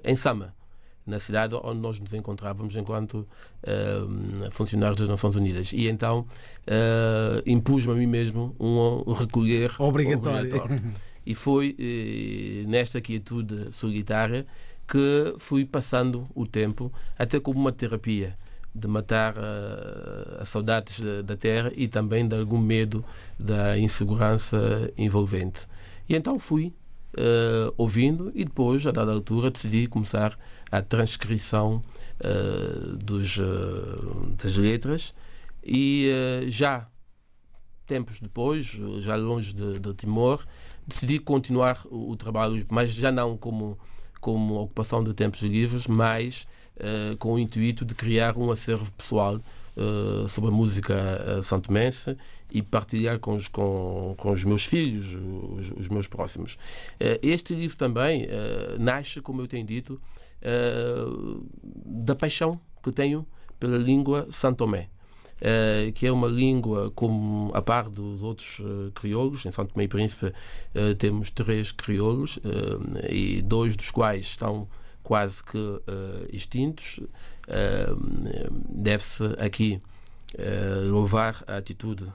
em 0.02 0.16
Sama, 0.16 0.52
na 1.06 1.20
cidade 1.20 1.54
onde 1.62 1.78
nós 1.78 2.00
nos 2.00 2.12
encontrávamos 2.12 2.74
enquanto 2.74 3.18
uh, 3.18 4.50
funcionários 4.50 4.98
das 4.98 5.08
Nações 5.08 5.36
Unidas. 5.36 5.72
E 5.72 5.86
então 5.86 6.26
uh, 6.66 7.40
impus-me 7.46 7.92
a 7.92 7.94
mim 7.94 8.08
mesmo 8.08 8.56
um 8.58 9.12
recolher 9.12 9.70
obrigatório. 9.78 10.56
obrigatório. 10.56 10.82
E 11.26 11.34
foi 11.34 11.74
eh, 11.78 12.64
nesta 12.68 13.00
quietude 13.00 13.72
solitária 13.72 14.46
que 14.86 15.34
fui 15.38 15.64
passando 15.64 16.28
o 16.34 16.46
tempo, 16.46 16.92
até 17.18 17.40
como 17.40 17.58
uma 17.58 17.72
terapia 17.72 18.38
de 18.76 18.86
matar 18.86 19.36
uh, 19.36 20.40
as 20.40 20.50
saudades 20.50 21.00
da 21.24 21.36
terra 21.36 21.72
e 21.74 21.88
também 21.88 22.28
de 22.28 22.36
algum 22.36 22.58
medo 22.58 23.04
da 23.38 23.78
insegurança 23.78 24.92
envolvente. 24.96 25.66
E 26.08 26.14
então 26.14 26.38
fui 26.38 26.74
uh, 27.14 27.72
ouvindo 27.76 28.30
e 28.34 28.44
depois, 28.44 28.86
a 28.86 28.90
dada 28.90 29.12
altura, 29.12 29.50
decidi 29.50 29.86
começar 29.86 30.38
a 30.70 30.82
transcrição 30.82 31.82
uh, 32.20 32.96
dos, 32.96 33.40
das 34.36 34.56
letras 34.56 35.14
e 35.64 36.10
já 36.48 36.86
tempos 37.86 38.20
depois, 38.20 38.80
já 38.98 39.16
longe 39.16 39.54
de, 39.54 39.78
de 39.78 39.94
Timor, 39.94 40.44
decidi 40.86 41.18
continuar 41.18 41.80
o, 41.86 42.12
o, 42.12 42.16
trabalho, 42.16 42.64
mas 42.70 42.92
já 42.92 43.10
não 43.10 43.36
como, 43.36 43.78
como 44.20 44.62
ocupação 44.62 45.02
de 45.02 45.12
tempos 45.12 45.42
livres, 45.42 45.86
mas 45.86 46.46
uh, 46.76 47.16
com 47.16 47.34
o 47.34 47.38
intuito 47.38 47.84
de 47.84 47.94
criar 47.94 48.36
um 48.36 48.50
acervo 48.50 48.90
pessoal 48.92 49.40
uh, 49.76 50.28
sobre 50.28 50.50
a 50.50 50.52
música 50.52 50.94
uh, 51.38 51.42
santomense 51.42 52.16
e 52.50 52.62
partilhar 52.62 53.18
com 53.18 53.34
os, 53.34 53.48
com, 53.48 54.14
com 54.16 54.30
os 54.30 54.44
meus 54.44 54.64
filhos, 54.64 55.14
os, 55.58 55.72
os 55.72 55.88
meus 55.88 56.06
próximos. 56.06 56.54
Uh, 56.94 57.18
este 57.22 57.54
livro 57.54 57.76
também 57.76 58.28
nasce, 58.78 59.20
como 59.20 59.42
eu 59.42 59.48
tenho 59.48 59.66
dito, 59.66 60.00
da 61.84 62.14
paixão 62.14 62.60
que 62.82 62.92
tenho 62.92 63.26
pela 63.58 63.76
língua 63.78 64.28
santomé. 64.30 64.88
Uh, 65.36 65.92
que 65.92 66.06
é 66.06 66.12
uma 66.12 66.28
língua 66.28 66.90
como 66.92 67.50
a 67.52 67.60
par 67.60 67.90
dos 67.90 68.22
outros 68.22 68.58
uh, 68.60 68.90
crioulos. 68.94 69.44
Em 69.44 69.50
São 69.50 69.66
Tomé 69.66 69.84
e 69.84 69.88
Príncipe 69.88 70.28
uh, 70.28 70.94
temos 70.94 71.30
três 71.30 71.70
crioulos 71.72 72.38
e 73.10 73.42
dois 73.42 73.76
dos 73.76 73.90
quais 73.90 74.24
estão 74.24 74.66
quase 75.02 75.44
que 75.44 75.58
extintos. 76.32 77.00
Deve-se 78.68 79.24
aqui 79.38 79.80
louvar 80.88 81.44
a 81.46 81.58
atitude 81.58 82.06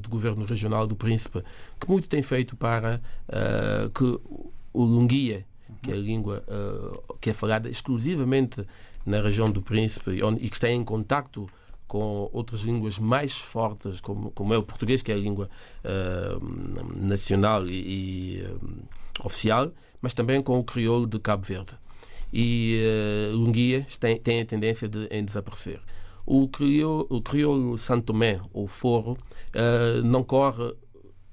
do 0.00 0.08
governo 0.08 0.44
regional 0.44 0.86
do 0.86 0.94
Príncipe, 0.94 1.42
que 1.80 1.88
muito 1.88 2.08
tem 2.08 2.22
feito 2.22 2.54
para 2.54 3.00
que 3.94 4.04
o 4.72 4.84
Lunguia, 4.84 5.44
que 5.82 5.90
é 5.90 5.94
a 5.94 5.96
língua 5.96 6.44
que 7.20 7.30
é 7.30 7.32
falada 7.32 7.68
exclusivamente 7.68 8.64
na 9.04 9.20
região 9.20 9.50
do 9.50 9.62
Príncipe 9.62 10.20
e 10.40 10.48
que 10.48 10.54
está 10.54 10.70
em 10.70 10.84
contacto 10.84 11.48
com 11.88 12.28
outras 12.32 12.60
línguas 12.60 12.98
mais 12.98 13.36
fortes, 13.36 14.00
como, 14.00 14.30
como 14.30 14.54
é 14.54 14.58
o 14.58 14.62
português, 14.62 15.02
que 15.02 15.10
é 15.10 15.14
a 15.14 15.18
língua 15.18 15.48
uh, 15.82 16.94
nacional 16.94 17.66
e, 17.66 18.40
e 18.40 18.42
uh, 18.42 18.86
oficial, 19.24 19.72
mas 20.00 20.14
também 20.14 20.40
com 20.42 20.58
o 20.58 20.64
crioulo 20.64 21.06
de 21.06 21.18
Cabo 21.18 21.44
Verde. 21.44 21.72
E 22.32 22.78
uh, 23.32 23.36
Lunguia 23.36 23.86
tem, 23.98 24.20
tem 24.20 24.40
a 24.42 24.44
tendência 24.44 24.88
de 24.88 25.06
em 25.10 25.24
desaparecer. 25.24 25.80
O 26.26 26.46
crioulo, 26.46 27.06
o 27.08 27.22
crioulo 27.22 27.78
Santomé, 27.78 28.38
ou 28.52 28.66
Forro, 28.66 29.12
uh, 29.12 30.06
não 30.06 30.22
corre 30.22 30.74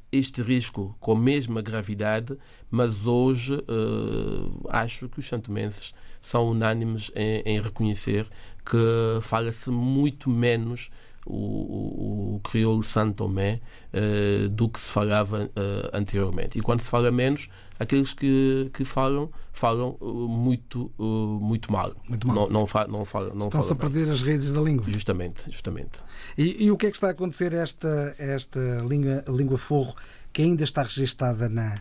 este 0.10 0.41
risco 0.41 0.96
com 1.00 1.12
a 1.12 1.20
mesma 1.20 1.62
gravidade, 1.62 2.38
mas 2.72 3.06
hoje 3.06 3.56
uh, 3.56 4.68
acho 4.70 5.10
que 5.10 5.20
os 5.20 5.28
santomenses 5.28 5.94
são 6.22 6.48
unânimes 6.48 7.12
em, 7.13 7.41
em 7.46 7.62
reconhecer 7.62 8.28
que 8.65 9.21
fala-se 9.21 9.69
muito 9.69 10.30
menos 10.30 10.89
o, 11.25 11.34
o, 11.34 12.36
o 12.36 12.39
crioulo 12.41 12.84
santomé 12.84 13.60
uh, 13.93 14.47
do 14.49 14.69
que 14.69 14.80
se 14.80 14.89
falava 14.89 15.45
uh, 15.45 15.89
anteriormente. 15.91 16.60
E 16.60 16.62
quando 16.62 16.82
se 16.82 16.89
fala 16.89 17.12
menos, 17.12 17.49
aqueles 17.80 18.13
que, 18.13 18.69
que 18.73 18.86
falam, 18.86 19.30
falam 19.51 19.97
uh, 19.99 20.28
muito, 20.28 20.91
muito 20.99 21.71
mal. 21.71 21.93
Muito 22.08 22.28
mal. 22.28 22.36
Não, 22.36 22.49
não, 22.49 22.67
fa, 22.67 22.88
não, 22.88 23.04
fala, 23.04 23.34
não 23.34 23.47
Estão-se 23.47 23.73
a 23.73 23.75
perder 23.75 24.10
as 24.10 24.21
raízes 24.21 24.54
da 24.54 24.62
língua. 24.62 24.86
Justamente, 24.88 25.43
justamente. 25.49 25.99
E, 26.38 26.65
e, 26.65 26.71
o 26.71 26.78
que 26.78 26.86
é 26.86 26.91
que 26.91 26.97
está 26.97 27.08
a 27.08 27.12
acontecer 27.12 27.54
esta, 27.54 28.15
esta 28.19 28.60
língua, 28.88 29.23
língua 29.28 29.58
forro 29.58 29.95
que 30.32 30.43
ainda 30.43 30.63
está 30.63 30.84
registada 30.84 31.49
na, 31.49 31.80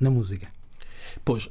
na 0.00 0.10
música? 0.10 0.55
Pois, 1.24 1.46
uh, 1.46 1.48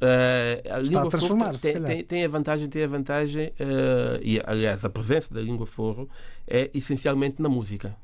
a 0.71 0.77
língua 0.79 1.11
forro 1.11 1.57
tem, 1.59 1.81
tem, 1.81 2.03
tem, 2.03 2.25
a 2.25 2.27
vantagem, 2.27 2.69
tem 2.69 2.83
a 2.83 2.87
vantagem, 2.87 3.47
uh, 3.47 4.21
e 4.21 4.41
aliás, 4.45 4.85
a 4.85 4.89
presença 4.89 5.33
da 5.33 5.41
língua 5.41 5.65
forro 5.65 6.09
é 6.47 6.69
essencialmente 6.73 7.41
na 7.41 7.49
música. 7.49 7.95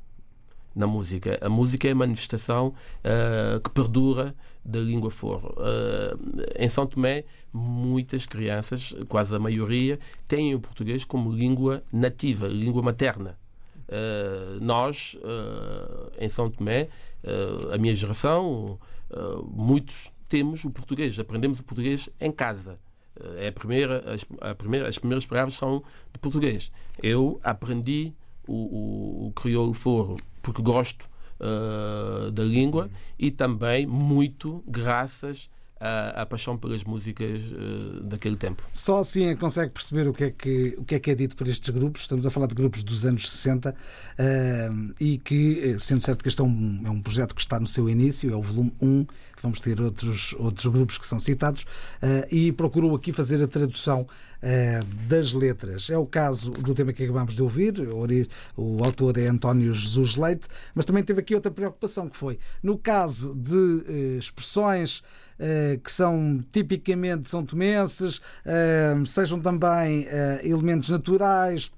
Na 0.74 0.86
música. 0.86 1.38
A 1.40 1.48
música 1.48 1.88
é 1.88 1.92
a 1.92 1.94
manifestação 1.94 2.68
uh, 2.68 3.60
que 3.60 3.70
perdura 3.70 4.34
da 4.64 4.78
língua 4.78 5.10
forro. 5.10 5.56
em 6.56 6.68
São 6.68 6.86
Tomé, 6.86 7.24
muitas 7.52 8.26
crianças, 8.26 8.94
quase 9.08 9.34
a 9.34 9.38
maioria, 9.38 9.98
têm 10.28 10.54
o 10.54 10.60
português 10.60 11.04
como 11.04 11.32
língua 11.32 11.82
nativa, 11.92 12.46
língua 12.46 12.80
materna. 12.80 13.36
nós, 14.60 15.18
em 16.16 16.28
São 16.28 16.48
Tomé, 16.48 16.90
a 17.74 17.76
minha 17.76 17.92
geração, 17.92 18.78
muitos 19.52 20.12
temos 20.32 20.64
o 20.64 20.70
português, 20.70 21.18
aprendemos 21.20 21.60
o 21.60 21.62
português 21.62 22.08
em 22.18 22.32
casa. 22.32 22.80
É 23.36 23.48
a 23.48 23.52
primeira, 23.52 24.14
as, 24.14 24.24
a 24.40 24.54
primeira, 24.54 24.88
as 24.88 24.98
primeiras 24.98 25.26
palavras 25.26 25.52
são 25.52 25.84
de 26.10 26.18
português. 26.18 26.72
Eu 27.02 27.38
aprendi 27.44 28.14
o, 28.48 28.54
o, 28.54 29.26
o 29.26 29.32
crioulo 29.32 29.74
foro 29.74 30.16
porque 30.40 30.62
gosto 30.62 31.06
uh, 31.38 32.30
da 32.30 32.42
língua 32.44 32.88
e 33.18 33.30
também 33.30 33.86
muito 33.86 34.64
graças 34.66 35.50
à, 35.82 36.24
paixão 36.24 36.56
pelas 36.56 36.84
músicas 36.84 37.42
uh, 37.50 38.02
daquele 38.04 38.36
tempo. 38.36 38.62
Só 38.72 39.00
assim 39.00 39.26
é 39.26 39.34
consegue 39.34 39.72
perceber 39.72 40.08
o 40.08 40.12
que, 40.12 40.24
é 40.24 40.30
que, 40.30 40.74
o 40.78 40.84
que 40.84 40.94
é 40.94 41.00
que 41.00 41.10
é 41.10 41.14
dito 41.14 41.36
por 41.36 41.48
estes 41.48 41.68
grupos. 41.70 42.02
Estamos 42.02 42.24
a 42.24 42.30
falar 42.30 42.46
de 42.46 42.54
grupos 42.54 42.84
dos 42.84 43.04
anos 43.04 43.28
60 43.28 43.70
uh, 43.70 44.94
e 45.00 45.18
que, 45.18 45.76
sendo 45.80 46.04
certo 46.04 46.22
que 46.22 46.28
este 46.28 46.40
é 46.40 46.44
um, 46.44 46.82
é 46.84 46.90
um 46.90 47.02
projeto 47.02 47.34
que 47.34 47.40
está 47.40 47.58
no 47.58 47.66
seu 47.66 47.88
início, 47.90 48.32
é 48.32 48.36
o 48.36 48.42
volume 48.42 48.72
1 48.80 49.06
vamos 49.42 49.60
ter 49.60 49.80
outros, 49.80 50.34
outros 50.38 50.64
grupos 50.66 50.96
que 50.96 51.04
são 51.04 51.18
citados, 51.18 51.62
uh, 51.62 52.34
e 52.34 52.52
procurou 52.52 52.94
aqui 52.94 53.12
fazer 53.12 53.42
a 53.42 53.48
tradução 53.48 54.02
uh, 54.02 54.84
das 55.08 55.32
letras. 55.32 55.90
É 55.90 55.98
o 55.98 56.06
caso 56.06 56.52
do 56.52 56.74
tema 56.74 56.92
que 56.92 57.02
acabámos 57.02 57.34
de 57.34 57.42
ouvir, 57.42 57.74
o 58.56 58.84
autor 58.84 59.18
é 59.18 59.26
António 59.26 59.74
Jesus 59.74 60.16
Leite, 60.16 60.48
mas 60.74 60.86
também 60.86 61.02
teve 61.02 61.20
aqui 61.20 61.34
outra 61.34 61.50
preocupação 61.50 62.08
que 62.08 62.16
foi, 62.16 62.38
no 62.62 62.78
caso 62.78 63.34
de 63.34 63.56
uh, 63.56 64.18
expressões 64.18 65.02
que 65.82 65.90
são 65.90 66.44
tipicamente 66.52 67.28
são 67.28 67.44
tomenses, 67.44 68.20
sejam 69.06 69.40
também 69.40 70.06
elementos 70.42 70.88
naturais, 70.88 71.70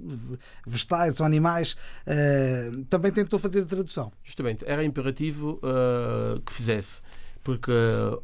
vegetais 0.66 1.20
ou 1.20 1.26
animais, 1.26 1.76
também 2.88 3.12
tentou 3.12 3.38
fazer 3.38 3.62
a 3.62 3.66
tradução. 3.66 4.12
Justamente, 4.22 4.64
era 4.66 4.84
imperativo 4.84 5.60
que 6.44 6.52
fizesse 6.52 7.00
porque 7.42 7.72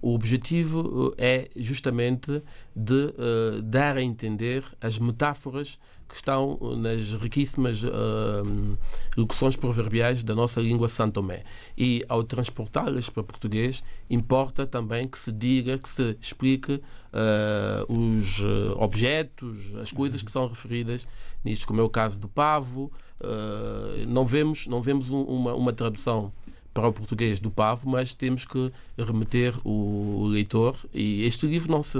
o 0.01 0.15
objetivo 0.15 1.15
é 1.19 1.51
justamente 1.55 2.43
de 2.75 3.15
dar 3.63 3.99
a 3.99 4.03
entender 4.03 4.65
as 4.81 4.99
metáforas 4.99 5.79
que 6.11 6.17
estão 6.17 6.59
nas 6.77 7.15
riquíssimas 7.15 7.85
uh, 7.85 8.77
locuções 9.17 9.55
proverbiais 9.57 10.25
da 10.25 10.35
nossa 10.35 10.61
língua 10.61 10.89
santomé. 10.89 11.45
E 11.79 12.05
ao 12.09 12.25
transportá-las 12.25 13.09
para 13.09 13.23
português, 13.23 13.85
importa 14.11 14.67
também 14.67 15.07
que 15.07 15.17
se 15.17 15.31
diga, 15.31 15.79
que 15.79 15.89
se 15.89 16.17
explique 16.21 16.75
uh, 16.75 17.93
os 17.93 18.43
objetos, 18.77 19.73
as 19.77 19.93
coisas 19.93 20.21
que 20.21 20.31
são 20.31 20.49
referidas 20.49 21.07
nisto, 21.45 21.67
como 21.67 21.81
é 21.81 21.85
o 21.85 21.89
caso 21.89 22.19
do 22.19 22.29
pavo. 22.29 22.93
Uh, 23.21 24.07
não 24.09 24.27
vemos, 24.27 24.67
não 24.67 24.83
vemos 24.83 25.11
um, 25.11 25.23
uma, 25.23 25.55
uma 25.55 25.73
tradução 25.73 26.33
para 26.73 26.89
o 26.89 26.93
português 26.93 27.41
do 27.41 27.51
pavo, 27.51 27.89
mas 27.89 28.15
temos 28.15 28.45
que 28.45 28.73
remeter 28.97 29.55
o, 29.65 30.23
o 30.23 30.27
leitor 30.27 30.77
e 30.93 31.25
este 31.25 31.47
livro 31.47 31.71
não 31.71 31.83
se 31.83 31.99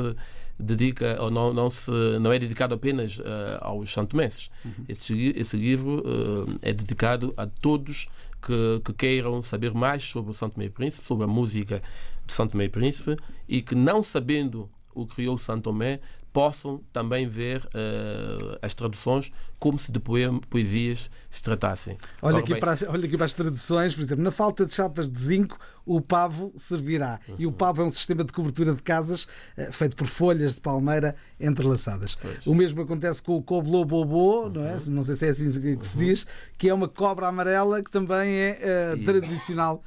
dedica 0.61 1.21
ou 1.21 1.31
não, 1.31 1.53
não, 1.53 1.71
se, 1.71 1.91
não 2.21 2.33
é 2.33 2.39
dedicado 2.39 2.75
apenas 2.75 3.19
uh, 3.19 3.25
aos 3.61 3.91
santomenses. 3.93 4.51
Uhum. 4.65 4.85
Esse, 4.89 5.33
esse 5.37 5.57
livro 5.57 6.01
uh, 6.01 6.59
é 6.63 6.73
dedicado 6.73 7.33
a 7.37 7.47
todos 7.47 8.09
que, 8.43 8.81
que, 8.85 8.93
queiram 8.93 9.43
saber 9.43 9.73
mais 9.75 10.05
sobre 10.05 10.31
o 10.31 10.35
Santo 10.35 10.59
Meio 10.59 10.71
Príncipe, 10.71 11.05
sobre 11.07 11.25
a 11.25 11.27
música 11.27 11.83
do 12.27 12.33
Santo 12.33 12.57
Meio 12.57 12.71
Príncipe 12.71 13.17
e 13.49 13.61
que 13.63 13.75
não 13.75 14.03
sabendo 14.03 14.71
o 14.95 15.07
criou 15.07 15.39
Santo 15.39 15.65
Tomé 15.65 16.01
possam 16.33 16.81
também 16.93 17.29
ver 17.29 17.65
uh, 17.67 18.59
as 18.63 18.75
traduções 18.75 19.33
como 19.59 19.79
se 19.79 19.93
de 19.93 20.01
poesias 20.49 21.11
se 21.29 21.43
tratassem. 21.43 21.99
Olha 22.23 22.39
aqui, 22.39 22.55
para, 22.55 22.79
olha 22.89 23.07
aqui 23.07 23.17
para 23.17 23.27
as 23.27 23.35
traduções, 23.35 23.95
por 23.95 24.01
exemplo, 24.01 24.25
na 24.25 24.31
falta 24.31 24.65
de 24.65 24.73
chapas 24.73 25.11
de 25.11 25.21
zinco, 25.21 25.59
o 25.85 26.01
pavo 26.01 26.53
servirá. 26.57 27.21
Uhum. 27.29 27.35
E 27.39 27.47
o 27.47 27.53
pavo 27.53 27.83
é 27.83 27.85
um 27.85 27.93
sistema 27.93 28.25
de 28.25 28.33
cobertura 28.33 28.75
de 28.75 28.83
casas 28.83 29.25
uh, 29.25 29.73
feito 29.73 29.97
por 29.97 30.07
folhas 30.07 30.55
de 30.55 30.61
palmeira 30.61 31.15
entrelaçadas. 31.39 32.15
Pois. 32.15 32.47
O 32.47 32.55
mesmo 32.55 32.81
acontece 32.81 33.23
com 33.23 33.37
o 33.37 33.43
coblo 33.43 33.85
bobô, 33.85 34.45
uhum. 34.45 34.51
não 34.51 34.67
é? 34.67 34.77
Não 34.89 35.05
sei 35.05 35.17
se 35.17 35.27
é 35.27 35.31
assim 35.31 35.51
que 35.77 35.87
se 35.87 35.95
uhum. 35.95 36.05
diz, 36.05 36.27
que 36.57 36.69
é 36.69 36.75
uma 36.75 36.89
cobra 36.89 37.27
amarela 37.27 37.83
que 37.83 37.91
também 37.91 38.31
é 38.31 38.95
uh, 38.95 39.05
tradicional 39.05 39.83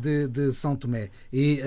de, 0.00 0.28
de, 0.28 0.52
São 0.52 0.76
Tomé. 0.76 1.10
E 1.32 1.60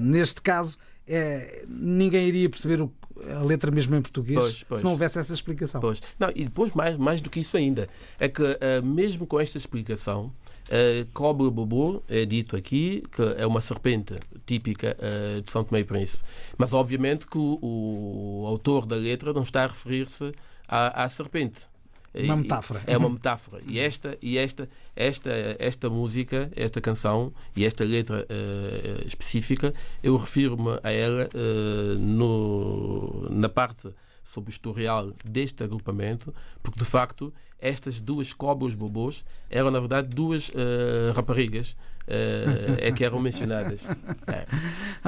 neste 0.00 0.40
caso 0.40 0.76
é, 1.06 1.64
ninguém 1.68 2.26
iria 2.28 2.48
perceber 2.48 2.80
o, 2.80 2.92
a 3.36 3.42
letra 3.42 3.70
mesmo 3.70 3.94
em 3.96 4.02
português 4.02 4.38
pois, 4.38 4.64
pois. 4.64 4.80
se 4.80 4.84
não 4.84 4.92
houvesse 4.92 5.18
essa 5.18 5.32
explicação. 5.32 5.80
Pois. 5.80 6.02
Não, 6.18 6.30
e 6.34 6.44
depois, 6.44 6.72
mais, 6.72 6.96
mais 6.96 7.20
do 7.20 7.30
que 7.30 7.40
isso 7.40 7.56
ainda, 7.56 7.88
é 8.18 8.28
que 8.28 8.42
uh, 8.42 8.84
mesmo 8.84 9.26
com 9.26 9.40
esta 9.40 9.56
explicação, 9.56 10.32
uh, 10.68 11.06
cobra 11.12 11.50
bobô 11.50 12.02
é 12.08 12.24
dito 12.24 12.56
aqui 12.56 13.02
que 13.14 13.22
é 13.36 13.46
uma 13.46 13.60
serpente 13.60 14.14
típica 14.46 14.96
uh, 14.98 15.42
de 15.42 15.50
São 15.50 15.64
Tomé 15.64 15.80
e 15.80 15.84
Príncipe. 15.84 16.22
Mas 16.58 16.72
obviamente 16.72 17.26
que 17.26 17.38
o, 17.38 17.58
o 17.62 18.46
autor 18.46 18.86
da 18.86 18.96
letra 18.96 19.32
não 19.32 19.42
está 19.42 19.64
a 19.64 19.66
referir-se 19.66 20.32
à, 20.68 21.04
à 21.04 21.08
serpente 21.08 21.73
uma 22.22 22.36
metáfora. 22.36 22.82
É 22.86 22.96
uma 22.96 23.10
metáfora. 23.10 23.62
E 23.66 23.78
esta, 23.78 24.16
e 24.22 24.38
esta, 24.38 24.68
esta, 24.94 25.30
esta 25.58 25.90
música, 25.90 26.50
esta 26.54 26.80
canção 26.80 27.32
e 27.56 27.64
esta 27.64 27.84
letra 27.84 28.24
uh, 28.24 29.06
específica, 29.06 29.74
eu 30.02 30.16
refiro-me 30.16 30.78
a 30.82 30.90
ela 30.90 31.28
uh, 31.34 31.98
no, 31.98 33.28
na 33.30 33.48
parte 33.48 33.88
sobre 34.22 34.50
o 34.50 34.52
historial 34.52 35.12
deste 35.24 35.62
agrupamento, 35.62 36.34
porque 36.62 36.78
de 36.78 36.86
facto 36.86 37.32
estas 37.64 38.00
duas 38.00 38.32
cobras 38.32 38.74
bobôs 38.74 39.24
eram 39.48 39.70
na 39.70 39.80
verdade 39.80 40.08
duas 40.08 40.50
uh, 40.50 41.12
raparigas 41.14 41.76
uh, 42.06 42.76
é 42.78 42.92
que 42.92 43.04
eram 43.04 43.18
mencionadas. 43.18 43.86
É. 44.26 44.46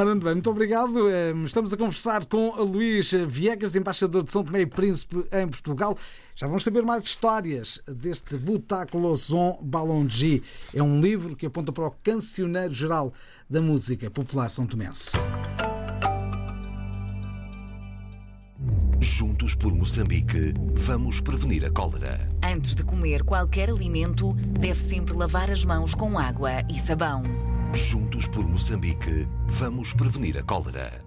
Bem, 0.05 0.35
muito 0.35 0.51
obrigado. 0.51 1.09
Eh, 1.09 1.33
estamos 1.45 1.73
a 1.73 1.77
conversar 1.77 2.25
com 2.27 2.55
a 2.55 2.63
Luís 2.63 3.13
Viegas, 3.27 3.77
embaixador 3.77 4.23
de 4.23 4.33
São 4.33 4.45
Tomé 4.45 4.63
e 4.63 4.67
Príncipe 4.67 5.27
em 5.33 5.49
Portugal. 5.49 5.97
Já 6.35 6.47
vamos 6.47 6.65
saber 6.65 6.83
mais 6.83 7.05
histórias 7.05 7.81
deste 7.87 8.37
Butáculo 8.37 9.15
Zon 9.17 9.59
Balongi. 9.63 10.43
É 10.75 10.83
um 10.83 11.01
livro 11.01 11.37
que 11.37 11.47
aponta 11.47 11.73
para 11.73 11.87
o 11.87 11.91
cancioneiro 12.03 12.73
geral 12.73 13.13
da 13.49 13.61
música 13.61 14.11
popular 14.11 14.49
são 14.49 14.67
tomense. 14.67 15.17
Juntos 19.47 19.55
por 19.55 19.73
Moçambique, 19.73 20.55
vamos 20.75 21.21
prevenir 21.21 21.65
a 21.65 21.71
cólera. 21.71 22.29
Antes 22.43 22.75
de 22.75 22.83
comer 22.83 23.23
qualquer 23.23 23.71
alimento, 23.71 24.35
deve 24.35 24.81
sempre 24.81 25.15
lavar 25.15 25.53
as 25.53 25.65
mãos 25.65 25.95
com 25.95 26.19
água 26.19 26.51
e 26.69 26.81
sabão. 26.81 27.23
Juntos 27.73 28.27
por 28.27 28.45
Moçambique, 28.45 29.29
vamos 29.47 29.93
prevenir 29.93 30.37
a 30.37 30.43
cólera. 30.43 31.01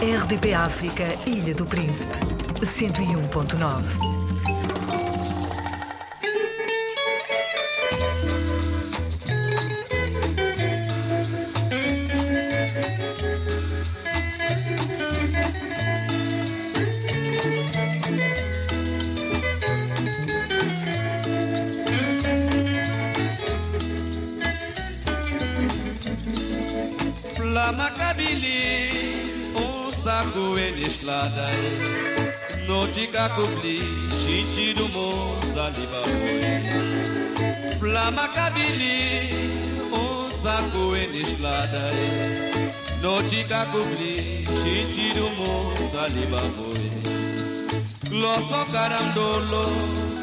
RDP 0.00 0.54
África, 0.54 1.04
Ilha 1.26 1.54
do 1.54 1.66
Príncipe, 1.66 2.16
101.9. 2.62 4.61
enisklada 30.82 31.48
notika 32.68 33.28
kubli 33.28 33.78
shinchidu 34.18 34.88
mozalibaboe 34.94 36.62
flama 37.80 38.28
kabili 38.28 38.96
onsaku 40.00 40.96
enisklada 41.02 41.84
notika 43.02 43.60
kubli 43.72 44.14
shinchidu 44.58 45.26
mozalibaboe 45.38 46.90
Glosso 48.10 48.66
carandolo, 48.72 49.64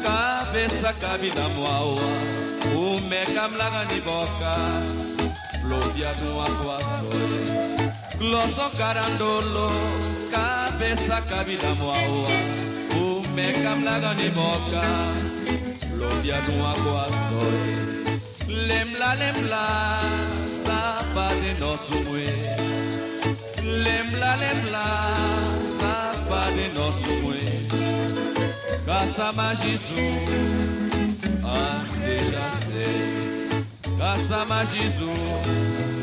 cabeça 0.04 0.92
cabina 1.00 1.48
moaua, 1.48 2.10
o 2.76 3.00
meca 3.10 3.48
mlaga 3.48 3.84
ni 3.90 4.00
boca, 4.00 4.54
flopia 5.60 6.12
no 6.22 6.40
aquaçore. 6.46 7.99
Glosso 8.20 8.68
carandolo, 8.76 9.70
cabeça 10.30 11.22
cabida 11.22 11.74
moaua, 11.76 12.28
o 12.94 13.26
meca 13.30 13.74
mlaga 13.76 14.12
ni 14.12 14.28
boca, 14.28 14.82
lobia 15.96 16.38
no 16.42 16.66
aguaçoi. 16.66 18.10
Lembla, 18.46 19.14
lembla, 19.14 20.00
sapa 20.66 21.30
de 21.36 21.58
nosso 21.60 21.94
mue. 22.04 22.26
Lembla, 23.62 24.34
lembla, 24.34 24.84
sapa 25.80 26.50
de 26.52 26.68
nosso 26.78 27.14
mue. 27.22 27.66
Caça 28.84 29.32
magizu, 29.32 30.04
ande 31.42 32.30
já 32.30 32.50
sei. 32.68 33.96
Caça 33.96 34.44
magizu 34.44 35.99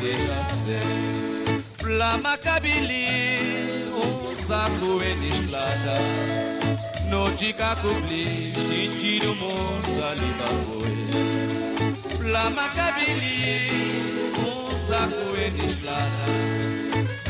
deixa 0.00 0.44
ser 0.64 1.62
Flama 1.78 2.36
cabili 2.38 3.06
um 3.94 4.34
saco 4.46 5.02
enisclada 5.02 5.94
Notica 7.10 7.76
cobri 7.76 8.52
sentido 8.54 9.34
moça 9.36 10.14
lima 10.14 10.48
foi 10.66 10.96
Flama 12.16 12.68
cabili 12.70 13.68
um 14.38 14.78
saco 14.86 15.40
enisclada 15.40 16.26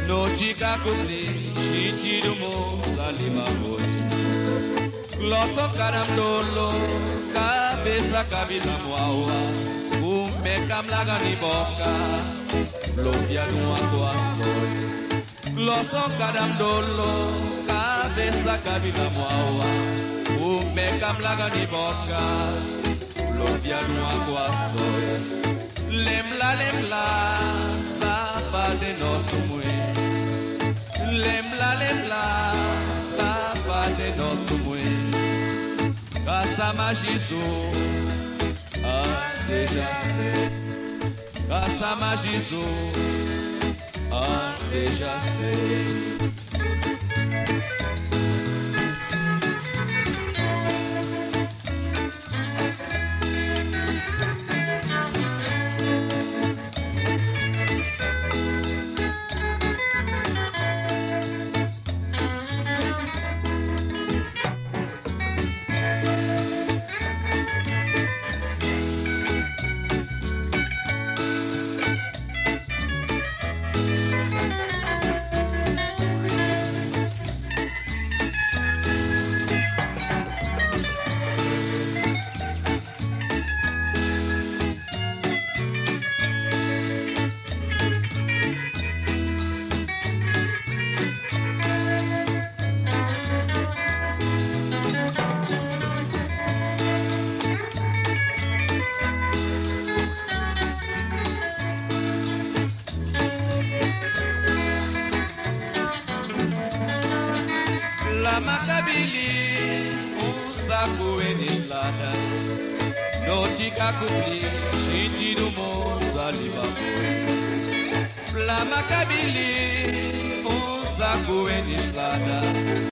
Notica 0.06 0.78
cobri 0.82 1.24
sentido 1.54 2.36
moça 2.36 3.10
lima 3.12 3.44
foi 3.44 3.90
Glosso 5.18 5.76
caramdolo 5.76 6.70
cabeça 7.32 8.24
cabila 8.24 8.78
moaua 8.84 9.79
Umeka 10.50 10.82
mlaga 10.82 11.18
ni 11.18 11.36
boka 11.36 11.90
Lopia 12.96 13.46
nua 13.46 13.78
coações 13.78 14.82
Glosso 15.54 16.02
cadandolo 16.18 17.12
Cabeça 17.68 18.58
cabila 18.64 19.10
moaua 19.10 19.70
Umeka 20.40 21.12
mlaga 21.12 21.48
ni 21.54 21.66
boca. 21.66 22.20
Lopia 23.38 23.80
nua 23.82 24.12
coações 24.26 25.20
Lembla, 25.88 26.54
lembla 26.54 27.04
Sapa 28.00 28.74
de 28.74 28.92
nosso 29.00 29.36
mue. 29.48 29.64
Lembla, 31.12 31.74
lembla 31.74 32.52
Sapa 33.16 33.86
de 33.96 34.10
nosso 34.16 34.58
mue. 34.64 34.82
Caça 36.24 36.72
magizu 36.72 38.00
déjà 38.82 39.29
c'est 39.50 40.50
Grâce 41.48 41.82
Majizo 42.00 42.62
déjà 44.72 45.14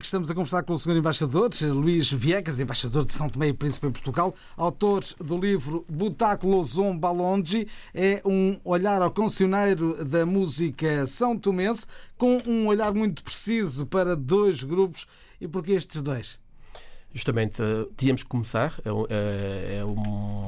Estamos 0.00 0.30
a 0.30 0.34
conversar 0.34 0.62
com 0.62 0.72
o 0.72 0.78
Sr. 0.78 0.96
Embaixador 0.96 1.50
Luís 1.62 2.10
Viegas, 2.10 2.58
embaixador 2.58 3.04
de 3.04 3.12
São 3.12 3.28
Tomé 3.28 3.48
e 3.48 3.52
Príncipe 3.52 3.86
em 3.86 3.90
Portugal, 3.90 4.34
autor 4.56 5.04
do 5.18 5.38
livro 5.38 5.84
Butáculo 5.88 6.64
Zombalongi. 6.64 7.68
É 7.94 8.22
um 8.24 8.58
olhar 8.64 9.02
ao 9.02 9.10
cancioneiro 9.10 10.04
da 10.04 10.24
música 10.24 11.06
são 11.06 11.36
tomense, 11.36 11.86
com 12.16 12.40
um 12.46 12.66
olhar 12.66 12.94
muito 12.94 13.22
preciso 13.22 13.84
para 13.84 14.16
dois 14.16 14.62
grupos. 14.62 15.06
E 15.40 15.46
porquê 15.48 15.72
estes 15.72 16.02
dois? 16.02 16.38
Justamente, 17.12 17.62
eh, 17.62 17.86
tínhamos 17.96 18.22
que 18.22 18.28
começar. 18.28 18.74
É, 18.84 19.14
é- 19.14 19.76
é 19.78 19.84
um- 19.84 20.46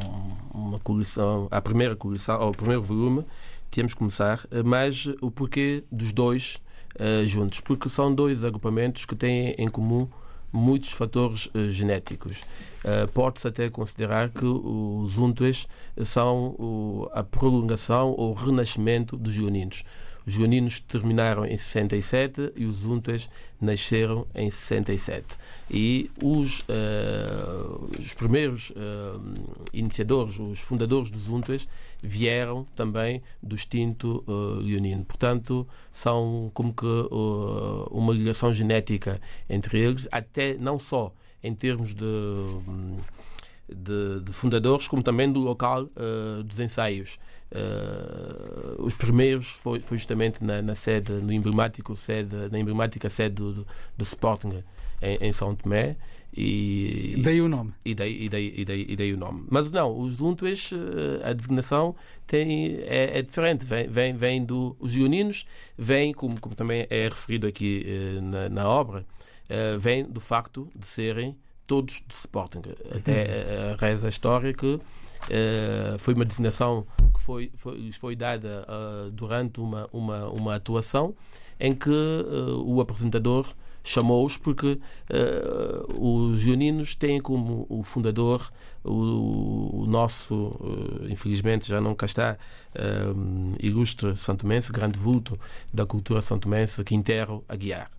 uma 0.52 0.78
coleção, 0.80 1.48
a 1.50 1.60
primeira 1.60 1.96
coleção, 1.96 2.40
ou 2.40 2.50
o 2.50 2.54
primeiro 2.56 2.82
volume, 2.82 3.24
tínhamos 3.70 3.94
que 3.94 3.98
começar, 3.98 4.46
eh, 4.50 4.62
mas 4.62 5.06
o 5.20 5.30
porquê 5.30 5.84
dos 5.90 6.12
dois 6.12 6.60
eh, 6.98 7.24
juntos? 7.24 7.60
Porque 7.60 7.88
são 7.88 8.12
dois 8.12 8.42
agrupamentos 8.44 9.04
que 9.06 9.14
têm 9.14 9.54
em 9.56 9.68
comum 9.68 10.08
muitos 10.52 10.90
fatores 10.90 11.48
eh, 11.54 11.70
genéticos. 11.70 12.44
Eh, 12.82 13.06
Pode-se 13.06 13.46
até 13.46 13.70
considerar 13.70 14.28
que 14.30 14.44
os 14.44 15.16
Untues 15.16 15.68
são 16.02 17.08
a 17.14 17.22
prolongação 17.22 18.12
ou 18.18 18.34
renascimento 18.34 19.16
dos 19.16 19.36
Leoninos. 19.36 19.84
Os 20.26 20.36
Leoninos 20.36 20.80
terminaram 20.80 21.44
em 21.44 21.56
67 21.56 22.52
e 22.56 22.64
os 22.64 22.84
Untues 22.84 23.30
nasceram 23.60 24.26
em 24.34 24.50
67. 24.50 25.36
E 25.70 26.10
os, 26.22 26.64
eh, 26.68 27.98
os 27.98 28.14
primeiros 28.14 28.72
eh, 28.76 29.18
iniciadores, 29.72 30.38
os 30.38 30.60
fundadores 30.60 31.10
dos 31.10 31.28
Untues, 31.28 31.68
vieram 32.02 32.66
também 32.74 33.22
do 33.42 33.54
extinto 33.54 34.24
eh, 34.26 34.62
leonino. 34.62 35.04
Portanto, 35.04 35.66
são 35.92 36.50
como 36.54 36.72
que 36.72 36.86
eh, 36.86 37.88
uma 37.90 38.12
ligação 38.12 38.52
genética 38.52 39.20
entre 39.48 39.80
eles, 39.80 40.08
até 40.10 40.54
não 40.54 40.78
só 40.78 41.12
em 41.42 41.54
termos 41.54 41.94
de, 41.94 42.04
hum, 42.04 42.98
de, 43.74 44.20
de 44.20 44.32
fundadores, 44.32 44.88
como 44.88 45.02
também 45.02 45.30
do 45.30 45.40
local 45.40 45.88
eh, 45.96 46.42
dos 46.42 46.60
ensaios. 46.60 47.18
Eh, 47.50 48.76
os 48.78 48.94
primeiros 48.94 49.48
foi, 49.48 49.80
foi 49.80 49.98
justamente 49.98 50.42
na, 50.42 50.62
na 50.62 50.74
sede, 50.74 51.12
no 51.12 51.32
emblemático 51.32 51.94
sede, 51.96 52.36
na 52.50 52.58
emblemática 52.58 53.08
sede 53.08 53.34
do, 53.36 53.52
do, 53.52 53.66
do 53.96 54.02
Sporting 54.04 54.62
em, 55.02 55.16
em 55.20 55.32
São 55.32 55.54
Tomé. 55.54 55.96
E, 56.36 57.16
Daí 57.24 57.40
o 57.40 57.48
nome. 57.48 57.72
e 57.84 57.92
daí, 57.92 58.24
e 58.24 58.28
daí, 58.28 58.54
e 58.56 58.64
daí, 58.64 58.86
e 58.88 58.96
daí 58.96 59.12
o 59.12 59.16
nome. 59.16 59.44
Mas 59.50 59.70
não, 59.72 59.98
os 59.98 60.20
Untues, 60.20 60.70
eh, 60.72 61.28
a 61.28 61.32
designação 61.32 61.96
tem, 62.24 62.76
é, 62.82 63.18
é 63.18 63.22
diferente. 63.22 63.64
Vem, 63.64 63.88
vem, 63.88 64.14
vem 64.14 64.44
do. 64.44 64.76
Os 64.78 64.94
Ioninos 64.94 65.44
vêm, 65.76 66.12
como, 66.12 66.40
como 66.40 66.54
também 66.54 66.86
é 66.88 67.08
referido 67.08 67.48
aqui 67.48 67.84
eh, 67.84 68.20
na, 68.20 68.48
na 68.48 68.68
obra, 68.68 69.04
eh, 69.48 69.76
vem 69.76 70.04
do 70.04 70.20
facto 70.20 70.68
de 70.76 70.86
serem 70.86 71.36
todos 71.70 72.02
de 72.04 72.12
Sporting. 72.14 72.62
Até 72.90 73.12
eh, 73.12 73.76
reza 73.78 74.08
a 74.08 74.10
história 74.10 74.52
que 74.52 74.80
eh, 75.30 75.94
foi 76.00 76.14
uma 76.14 76.24
designação 76.24 76.84
que 77.14 77.22
foi, 77.22 77.52
foi, 77.54 77.76
lhes 77.76 77.96
foi 77.96 78.16
dada 78.16 78.64
ah, 78.66 79.08
durante 79.12 79.60
uma, 79.60 79.88
uma, 79.92 80.28
uma 80.30 80.56
atuação 80.56 81.14
em 81.60 81.72
que 81.72 81.88
eh, 81.88 82.52
o 82.64 82.80
apresentador 82.80 83.46
chamou-os 83.82 84.36
porque 84.36 84.78
eh, 85.08 85.82
os 85.96 86.44
Ioninos 86.46 86.94
têm 86.94 87.20
como 87.20 87.66
o 87.68 87.82
fundador 87.82 88.50
o, 88.82 89.82
o 89.82 89.86
nosso, 89.86 90.58
eh, 91.04 91.12
infelizmente 91.12 91.68
já 91.68 91.80
não 91.80 91.94
cá 91.94 92.06
está, 92.06 92.38
eh, 92.74 93.12
ilustre 93.60 94.16
santomense, 94.16 94.72
grande 94.72 94.98
vulto 94.98 95.38
da 95.72 95.84
cultura 95.84 96.22
santomense, 96.22 96.82
Quintero 96.84 97.44
Aguiar. 97.48 97.90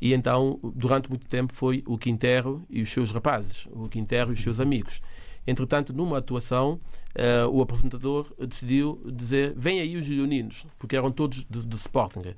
E 0.00 0.12
então, 0.14 0.58
durante 0.74 1.08
muito 1.08 1.26
tempo, 1.26 1.52
foi 1.52 1.82
o 1.86 1.98
Quintero 1.98 2.62
e 2.70 2.82
os 2.82 2.90
seus 2.90 3.12
rapazes, 3.12 3.66
o 3.72 3.88
Quintero 3.88 4.30
e 4.30 4.34
os 4.34 4.42
seus 4.42 4.60
amigos. 4.60 5.02
Entretanto, 5.46 5.92
numa 5.92 6.18
atuação, 6.18 6.78
eh, 7.14 7.44
o 7.46 7.60
apresentador 7.60 8.32
decidiu 8.38 9.02
dizer: 9.12 9.54
Vem 9.56 9.80
aí 9.80 9.96
os 9.96 10.08
leoninos, 10.08 10.66
porque 10.78 10.94
eram 10.96 11.10
todos 11.10 11.44
de, 11.48 11.66
de 11.66 11.76
Sporting. 11.76 12.34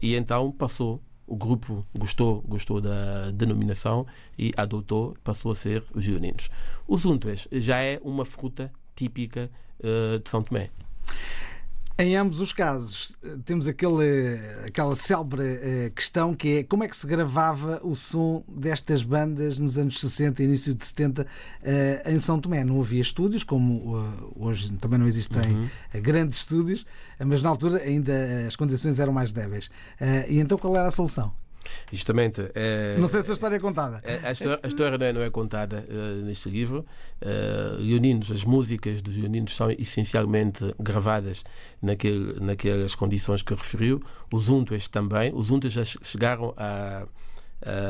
E 0.00 0.14
então 0.14 0.52
passou. 0.52 1.00
O 1.26 1.36
grupo 1.36 1.84
gostou, 1.96 2.40
gostou 2.42 2.80
da 2.80 3.30
denominação 3.32 4.06
e 4.38 4.52
adotou, 4.56 5.16
passou 5.24 5.52
a 5.52 5.54
ser 5.54 5.84
os 5.94 6.06
leoninos. 6.06 6.50
Os 6.86 7.04
untues 7.04 7.48
já 7.52 7.78
é 7.78 8.00
uma 8.02 8.24
fruta 8.24 8.72
típica 8.94 9.50
eh, 9.82 10.18
de 10.18 10.30
São 10.30 10.42
Tomé. 10.42 10.70
Em 11.98 12.14
ambos 12.14 12.40
os 12.42 12.52
casos, 12.52 13.16
eh, 13.24 13.36
temos 13.42 13.66
aquele, 13.66 14.38
aquela 14.66 14.94
célebre 14.94 15.40
eh, 15.42 15.90
questão 15.96 16.34
que 16.34 16.58
é 16.58 16.62
como 16.62 16.84
é 16.84 16.88
que 16.88 16.96
se 16.96 17.06
gravava 17.06 17.80
o 17.82 17.96
som 17.96 18.44
destas 18.46 19.02
bandas 19.02 19.58
nos 19.58 19.78
anos 19.78 19.98
60 20.00 20.42
e 20.42 20.44
início 20.44 20.74
de 20.74 20.84
70 20.84 21.26
eh, 21.62 22.02
em 22.12 22.18
São 22.18 22.38
Tomé. 22.38 22.64
Não 22.64 22.82
havia 22.82 23.00
estúdios, 23.00 23.42
como 23.42 23.96
eh, 23.98 24.24
hoje 24.36 24.70
também 24.74 24.98
não 24.98 25.06
existem 25.06 25.70
eh, 25.94 25.98
grandes 25.98 26.40
estúdios, 26.40 26.84
eh, 27.18 27.24
mas 27.24 27.40
na 27.42 27.48
altura 27.48 27.78
ainda 27.78 28.12
eh, 28.12 28.46
as 28.46 28.56
condições 28.56 28.98
eram 28.98 29.14
mais 29.14 29.32
débeis. 29.32 29.70
Eh, 29.98 30.26
E 30.34 30.38
então 30.38 30.58
qual 30.58 30.76
era 30.76 30.88
a 30.88 30.90
solução? 30.90 31.32
Justamente. 31.92 32.50
eh, 32.54 32.96
Não 32.98 33.08
sei 33.08 33.22
se 33.22 33.30
a 33.30 33.34
história 33.34 33.56
é 33.56 33.58
contada. 33.60 34.02
A, 34.24 34.28
a 34.28 34.32
história, 34.32 34.60
a 34.62 34.66
história 34.66 34.98
não, 34.98 35.06
é, 35.06 35.12
não 35.12 35.22
é 35.22 35.30
contada 35.30 35.86
eh, 35.88 36.22
neste 36.24 36.48
livro. 36.48 36.84
Uh, 37.22 37.80
leoninos, 37.80 38.30
as 38.30 38.44
músicas 38.44 39.00
dos 39.00 39.16
Leoninos 39.16 39.54
são 39.56 39.70
essencialmente 39.70 40.74
gravadas 40.78 41.44
naquele, 41.80 42.38
naquelas 42.40 42.94
condições 42.94 43.42
que 43.42 43.54
referiu. 43.54 44.02
Os 44.32 44.48
Untues 44.48 44.88
também. 44.88 45.32
Os 45.34 45.50
Untues 45.50 45.72
já 45.72 45.84
che- 45.84 45.98
chegaram 46.02 46.52
a, 46.56 47.06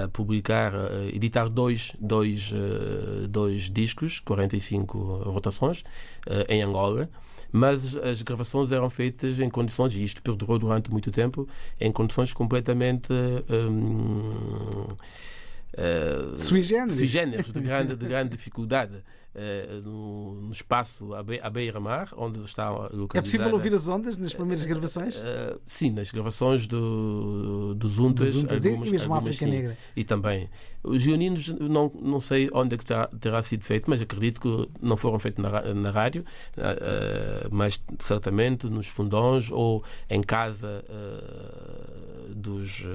a 0.05 0.09
publicar, 0.09 0.75
a 0.75 1.05
editar 1.13 1.49
dois, 1.49 1.93
dois, 2.01 2.53
eh, 2.55 3.27
dois 3.27 3.71
discos, 3.71 4.21
45 4.21 4.99
rotações, 5.25 5.83
eh, 6.27 6.47
em 6.49 6.63
Angola. 6.63 7.09
Mas 7.53 7.97
as 7.97 8.23
gravações 8.23 8.73
eram 8.73 8.91
feitas 8.91 9.41
em 9.41 9.49
condições, 9.49 9.95
e 9.95 10.03
isto 10.03 10.23
perdurou 10.23 10.59
durante 10.59 10.91
muito 10.91 11.11
tempo, 11.11 11.49
em 11.81 11.91
condições 11.93 12.33
completamente. 12.33 13.09
hum, 13.51 14.87
eh, 15.77 16.37
Sui 16.37 16.63
generis. 16.63 16.95
sui 16.97 17.07
generis, 17.07 17.53
de 17.53 17.61
grande, 17.61 17.95
de 17.97 18.07
grande 18.07 18.31
dificuldade. 18.31 19.03
eh, 19.39 19.83
no, 19.85 20.41
no 20.41 20.51
espaço 20.51 21.13
à 21.13 21.23
be- 21.23 21.39
à 21.43 21.51
beira-mar, 21.51 22.09
onde 22.17 22.43
está 22.43 22.71
localizada. 22.71 23.19
É 23.19 23.21
possível 23.21 23.53
ouvir 23.53 23.75
as 23.75 23.87
ondas 23.87 24.17
nas 24.17 24.33
primeiras 24.33 24.65
gravações? 24.65 25.15
Eh, 25.15 25.59
sim, 25.67 25.91
nas 25.91 26.11
gravações 26.11 26.67
do, 26.67 27.75
dos 27.75 27.99
Untas, 27.99 28.33
Dos 28.33 28.45
Untas 28.45 28.65
e 28.65 28.69
algumas- 28.69 28.91
mesmo 28.91 29.13
algumas 29.13 29.35
África 29.37 29.45
sim. 29.45 29.51
Negra. 29.59 29.77
E 29.95 30.05
também. 30.05 30.49
Os 30.83 31.03
Gioninos, 31.03 31.49
não, 31.53 31.93
não 32.01 32.19
sei 32.19 32.49
onde 32.51 32.77
é 32.77 32.79
que 32.79 32.85
terá, 32.87 33.09
terá 33.21 33.43
sido 33.43 33.63
feito, 33.63 33.91
mas 33.91 34.01
acredito 34.01 34.41
que 34.41 34.71
não 34.81 34.97
foram 34.97 35.19
feitos 35.19 35.45
na, 35.45 35.75
na 35.75 35.91
rádio, 35.91 36.25
eh, 36.57 36.79
eh, 36.81 37.49
mas 37.51 37.85
certamente 37.99 38.69
nos 38.69 38.87
fundões 38.87 39.51
ou 39.53 39.85
em 40.09 40.23
casa 40.23 40.83
eh, 40.89 42.33
dos, 42.35 42.87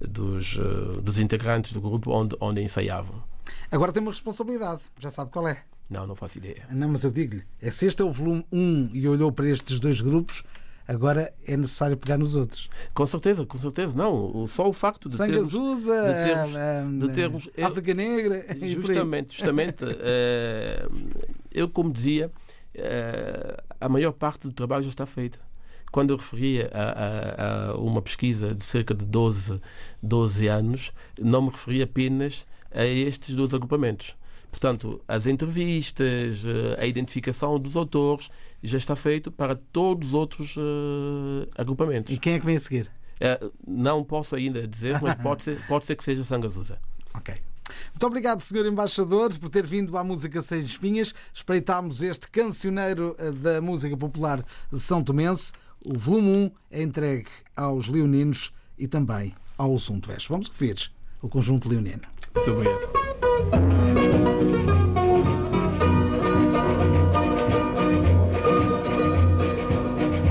dos, 0.00 0.58
eh, 0.58 1.00
dos 1.00 1.18
integrantes 1.18 1.72
do 1.72 1.80
grupo 1.80 2.10
onde, 2.12 2.36
onde 2.40 2.60
ensaiavam. 2.62 3.22
Agora 3.70 3.92
tem 3.92 4.02
uma 4.02 4.10
responsabilidade, 4.12 4.80
já 4.98 5.10
sabe 5.10 5.30
qual 5.30 5.48
é. 5.48 5.62
Não, 5.90 6.06
não 6.06 6.14
faço 6.14 6.38
ideia. 6.38 6.66
Não, 6.70 6.88
mas 6.88 7.02
eu 7.04 7.10
digo-lhe, 7.10 7.42
é 7.60 7.70
se 7.70 7.86
este 7.86 8.02
é 8.02 8.04
o 8.04 8.12
volume 8.12 8.44
1 8.52 8.90
e 8.92 9.08
olhou 9.08 9.32
para 9.32 9.48
estes 9.48 9.80
dois 9.80 10.00
grupos, 10.02 10.42
agora 10.86 11.32
é 11.46 11.56
necessário 11.56 11.96
pegar 11.96 12.18
nos 12.18 12.34
outros. 12.34 12.68
Com 12.92 13.06
certeza, 13.06 13.44
com 13.46 13.58
certeza. 13.58 13.96
Não, 13.96 14.46
só 14.46 14.68
o 14.68 14.72
facto 14.72 15.08
de 15.08 15.16
Sangue 15.16 15.32
termos, 15.32 15.48
Azusa, 15.54 16.02
de 16.02 16.12
termos, 16.32 16.56
ah, 16.56 17.06
de 17.06 17.12
termos- 17.14 17.50
África 17.62 17.94
Negra. 17.94 18.46
Justamente, 18.68 19.32
justamente. 19.32 19.84
eh, 20.00 20.86
eu, 21.52 21.68
como 21.70 21.90
dizia, 21.90 22.30
eh, 22.74 23.56
a 23.80 23.88
maior 23.88 24.12
parte 24.12 24.42
do 24.46 24.52
trabalho 24.52 24.82
já 24.82 24.90
está 24.90 25.06
feito. 25.06 25.40
Quando 25.90 26.10
eu 26.10 26.16
referia 26.16 26.70
a, 26.72 26.82
a- 26.82 27.70
a 27.72 27.76
uma 27.78 28.02
pesquisa 28.02 28.54
de 28.54 28.64
cerca 28.64 28.94
de 28.94 29.04
12, 29.04 29.60
12 30.02 30.46
anos, 30.46 30.92
não 31.20 31.42
me 31.42 31.50
referia 31.50 31.84
apenas 31.84 32.46
a 32.72 32.84
estes 32.84 33.34
dois 33.34 33.54
agrupamentos. 33.54 34.16
Portanto, 34.50 35.00
as 35.06 35.26
entrevistas, 35.26 36.44
eh, 36.46 36.82
a 36.82 36.86
identificação 36.86 37.58
dos 37.58 37.76
autores 37.76 38.30
já 38.62 38.78
está 38.78 38.96
feito 38.96 39.30
para 39.30 39.54
todos 39.54 40.08
os 40.08 40.14
outros 40.14 40.56
eh, 40.56 41.48
agrupamentos. 41.56 42.12
E 42.14 42.18
quem 42.18 42.34
é 42.34 42.40
que 42.40 42.46
vem 42.46 42.56
a 42.56 42.60
seguir? 42.60 42.90
Eh, 43.20 43.50
não 43.66 44.02
posso 44.02 44.34
ainda 44.36 44.66
dizer, 44.66 45.00
mas 45.02 45.14
pode 45.22 45.42
ser, 45.42 45.64
pode 45.66 45.84
ser 45.84 45.96
que 45.96 46.04
seja 46.04 46.24
Sangazusa. 46.24 46.78
Ok. 47.14 47.34
Muito 47.92 48.06
obrigado, 48.06 48.40
Sr. 48.40 48.64
Embaixador, 48.66 49.38
por 49.38 49.50
ter 49.50 49.66
vindo 49.66 49.96
à 49.98 50.02
Música 50.02 50.40
Sem 50.40 50.60
Espinhas. 50.60 51.14
Espreitámos 51.34 52.00
este 52.02 52.30
cancioneiro 52.30 53.14
da 53.42 53.60
música 53.60 53.94
popular 53.96 54.42
de 54.72 54.80
São 54.80 55.04
Tomense. 55.04 55.52
O 55.84 55.96
volume 55.96 56.36
1 56.36 56.50
é 56.70 56.82
entregue 56.82 57.28
aos 57.56 57.88
leoninos 57.88 58.52
e 58.78 58.88
também 58.88 59.34
aos 59.56 59.88
untués. 59.90 60.26
Vamos 60.26 60.48
ouvir 60.48 60.90
o 61.22 61.28
conjunto 61.28 61.68
leonino. 61.68 62.02
Muito 62.34 62.50
obrigado. 62.50 62.88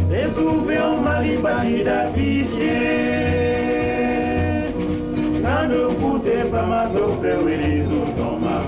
Découvert 0.10 1.02
Mali 1.02 1.38
batida 1.38 2.12
piche 2.14 3.08
Nando 5.42 5.96
kute 6.00 6.50
pama 6.52 6.92
sofe 6.94 7.34
wilizu 7.46 8.16
toma 8.18 8.68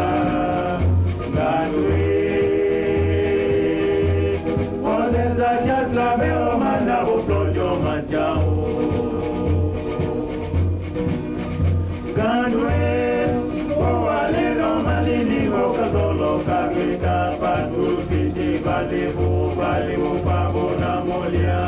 kabika 16.39 17.35
patupisi 17.41 18.47
balibu 18.65 19.55
balibu 19.57 20.11
pabona 20.25 20.91
molia 21.07 21.61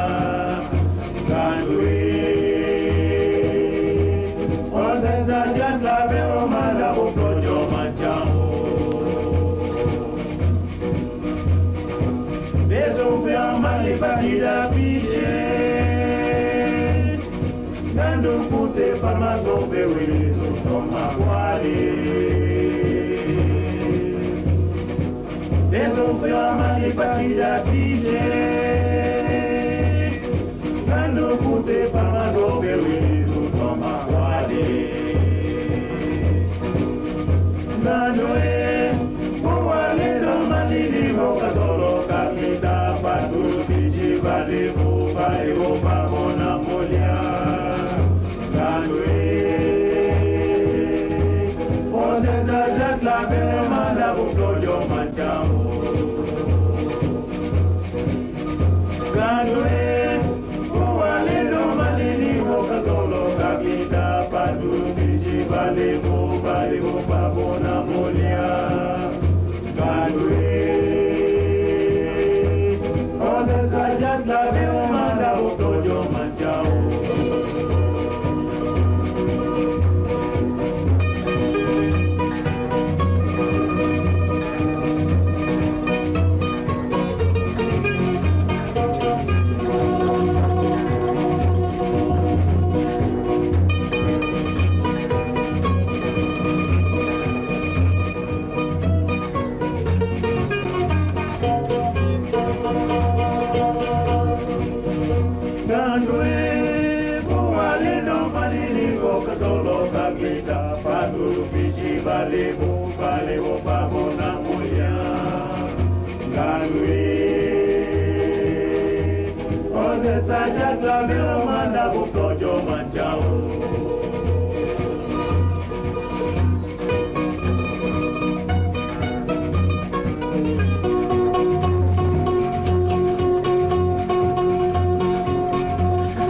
kandui 1.28 2.14
wazenza 4.74 5.40
jandla 5.58 6.08
beo 6.12 6.48
mala 6.48 6.94
ukojo 6.94 7.58
machango 7.72 8.50
bezo 12.68 13.06
mpya 13.18 13.58
mali 13.58 13.94
pakila 13.96 14.68
piche 14.68 15.34
nando 17.96 18.34
kute 18.50 18.86
pamazombe 19.02 19.86
wilizo 19.86 20.48
toma 20.64 21.06
kwali. 21.18 22.53
Bandokura 26.04 26.56
mani 26.60 26.92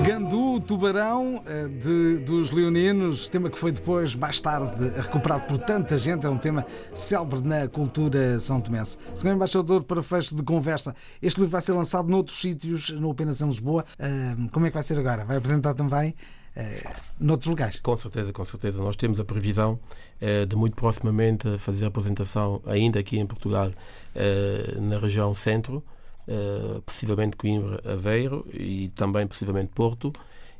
Gandu, 0.03 0.59
Tubarão, 0.59 1.41
de, 1.67 2.19
dos 2.19 2.51
Leoninos, 2.51 3.29
tema 3.29 3.49
que 3.49 3.57
foi 3.57 3.71
depois, 3.71 4.15
mais 4.15 4.39
tarde, 4.41 4.89
recuperado 4.99 5.45
por 5.45 5.57
tanta 5.57 5.97
gente, 5.97 6.25
é 6.25 6.29
um 6.29 6.37
tema 6.37 6.65
célebre 6.93 7.41
na 7.41 7.67
cultura 7.67 8.39
são 8.39 8.61
tomense. 8.61 8.97
Senhor 9.15 9.33
Embaixador, 9.35 9.83
para 9.83 10.01
fecho 10.01 10.35
de 10.35 10.43
conversa, 10.43 10.95
este 11.21 11.37
livro 11.39 11.51
vai 11.51 11.61
ser 11.61 11.73
lançado 11.73 12.07
noutros 12.07 12.39
sítios, 12.39 12.89
não 12.91 13.11
apenas 13.11 13.41
em 13.41 13.45
Lisboa. 13.45 13.85
Eh, 13.99 14.35
Como 14.51 14.65
é 14.65 14.69
que 14.69 14.73
vai 14.73 14.83
ser 14.83 14.97
agora? 14.99 15.25
Vai 15.25 15.37
apresentar 15.37 15.73
também 15.73 16.13
eh, 16.55 16.83
noutros 17.19 17.49
lugares? 17.49 17.79
Com 17.79 17.97
certeza, 17.97 18.31
com 18.31 18.45
certeza. 18.45 18.81
Nós 18.81 18.95
temos 18.95 19.19
a 19.19 19.25
previsão 19.25 19.79
eh, 20.21 20.45
de 20.45 20.55
muito 20.55 20.75
proximamente 20.75 21.57
fazer 21.57 21.85
a 21.85 21.87
apresentação 21.87 22.61
ainda 22.65 22.99
aqui 22.99 23.17
em 23.17 23.25
Portugal, 23.25 23.71
eh, 24.15 24.77
na 24.79 24.99
região 24.99 25.33
centro, 25.33 25.83
possivelmente 26.85 27.35
Coimbra, 27.35 27.81
Aveiro 27.83 28.47
e 28.53 28.89
também 28.95 29.27
possivelmente 29.27 29.71
Porto. 29.75 30.13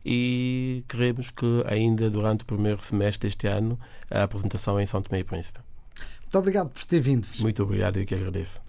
E 0.06 0.84
queremos 0.88 1.32
que 1.32 1.64
ainda 1.66 2.10
durante 2.10 2.44
o 2.44 2.46
primeiro 2.46 2.82
semestre 2.82 3.28
deste 3.28 3.48
ano 3.48 3.80
a 4.10 4.24
apresentação 4.24 4.80
em 4.80 4.86
São 4.86 5.02
Tomé 5.02 5.20
e 5.20 5.24
Príncipe. 5.24 5.60
Muito 6.22 6.38
obrigado 6.40 6.70
por 6.70 6.84
ter 6.86 7.00
vindo. 7.00 7.28
Muito 7.40 7.64
obrigado 7.64 8.00
e 8.00 8.06
que 8.06 8.16
agradeço. 8.16 8.62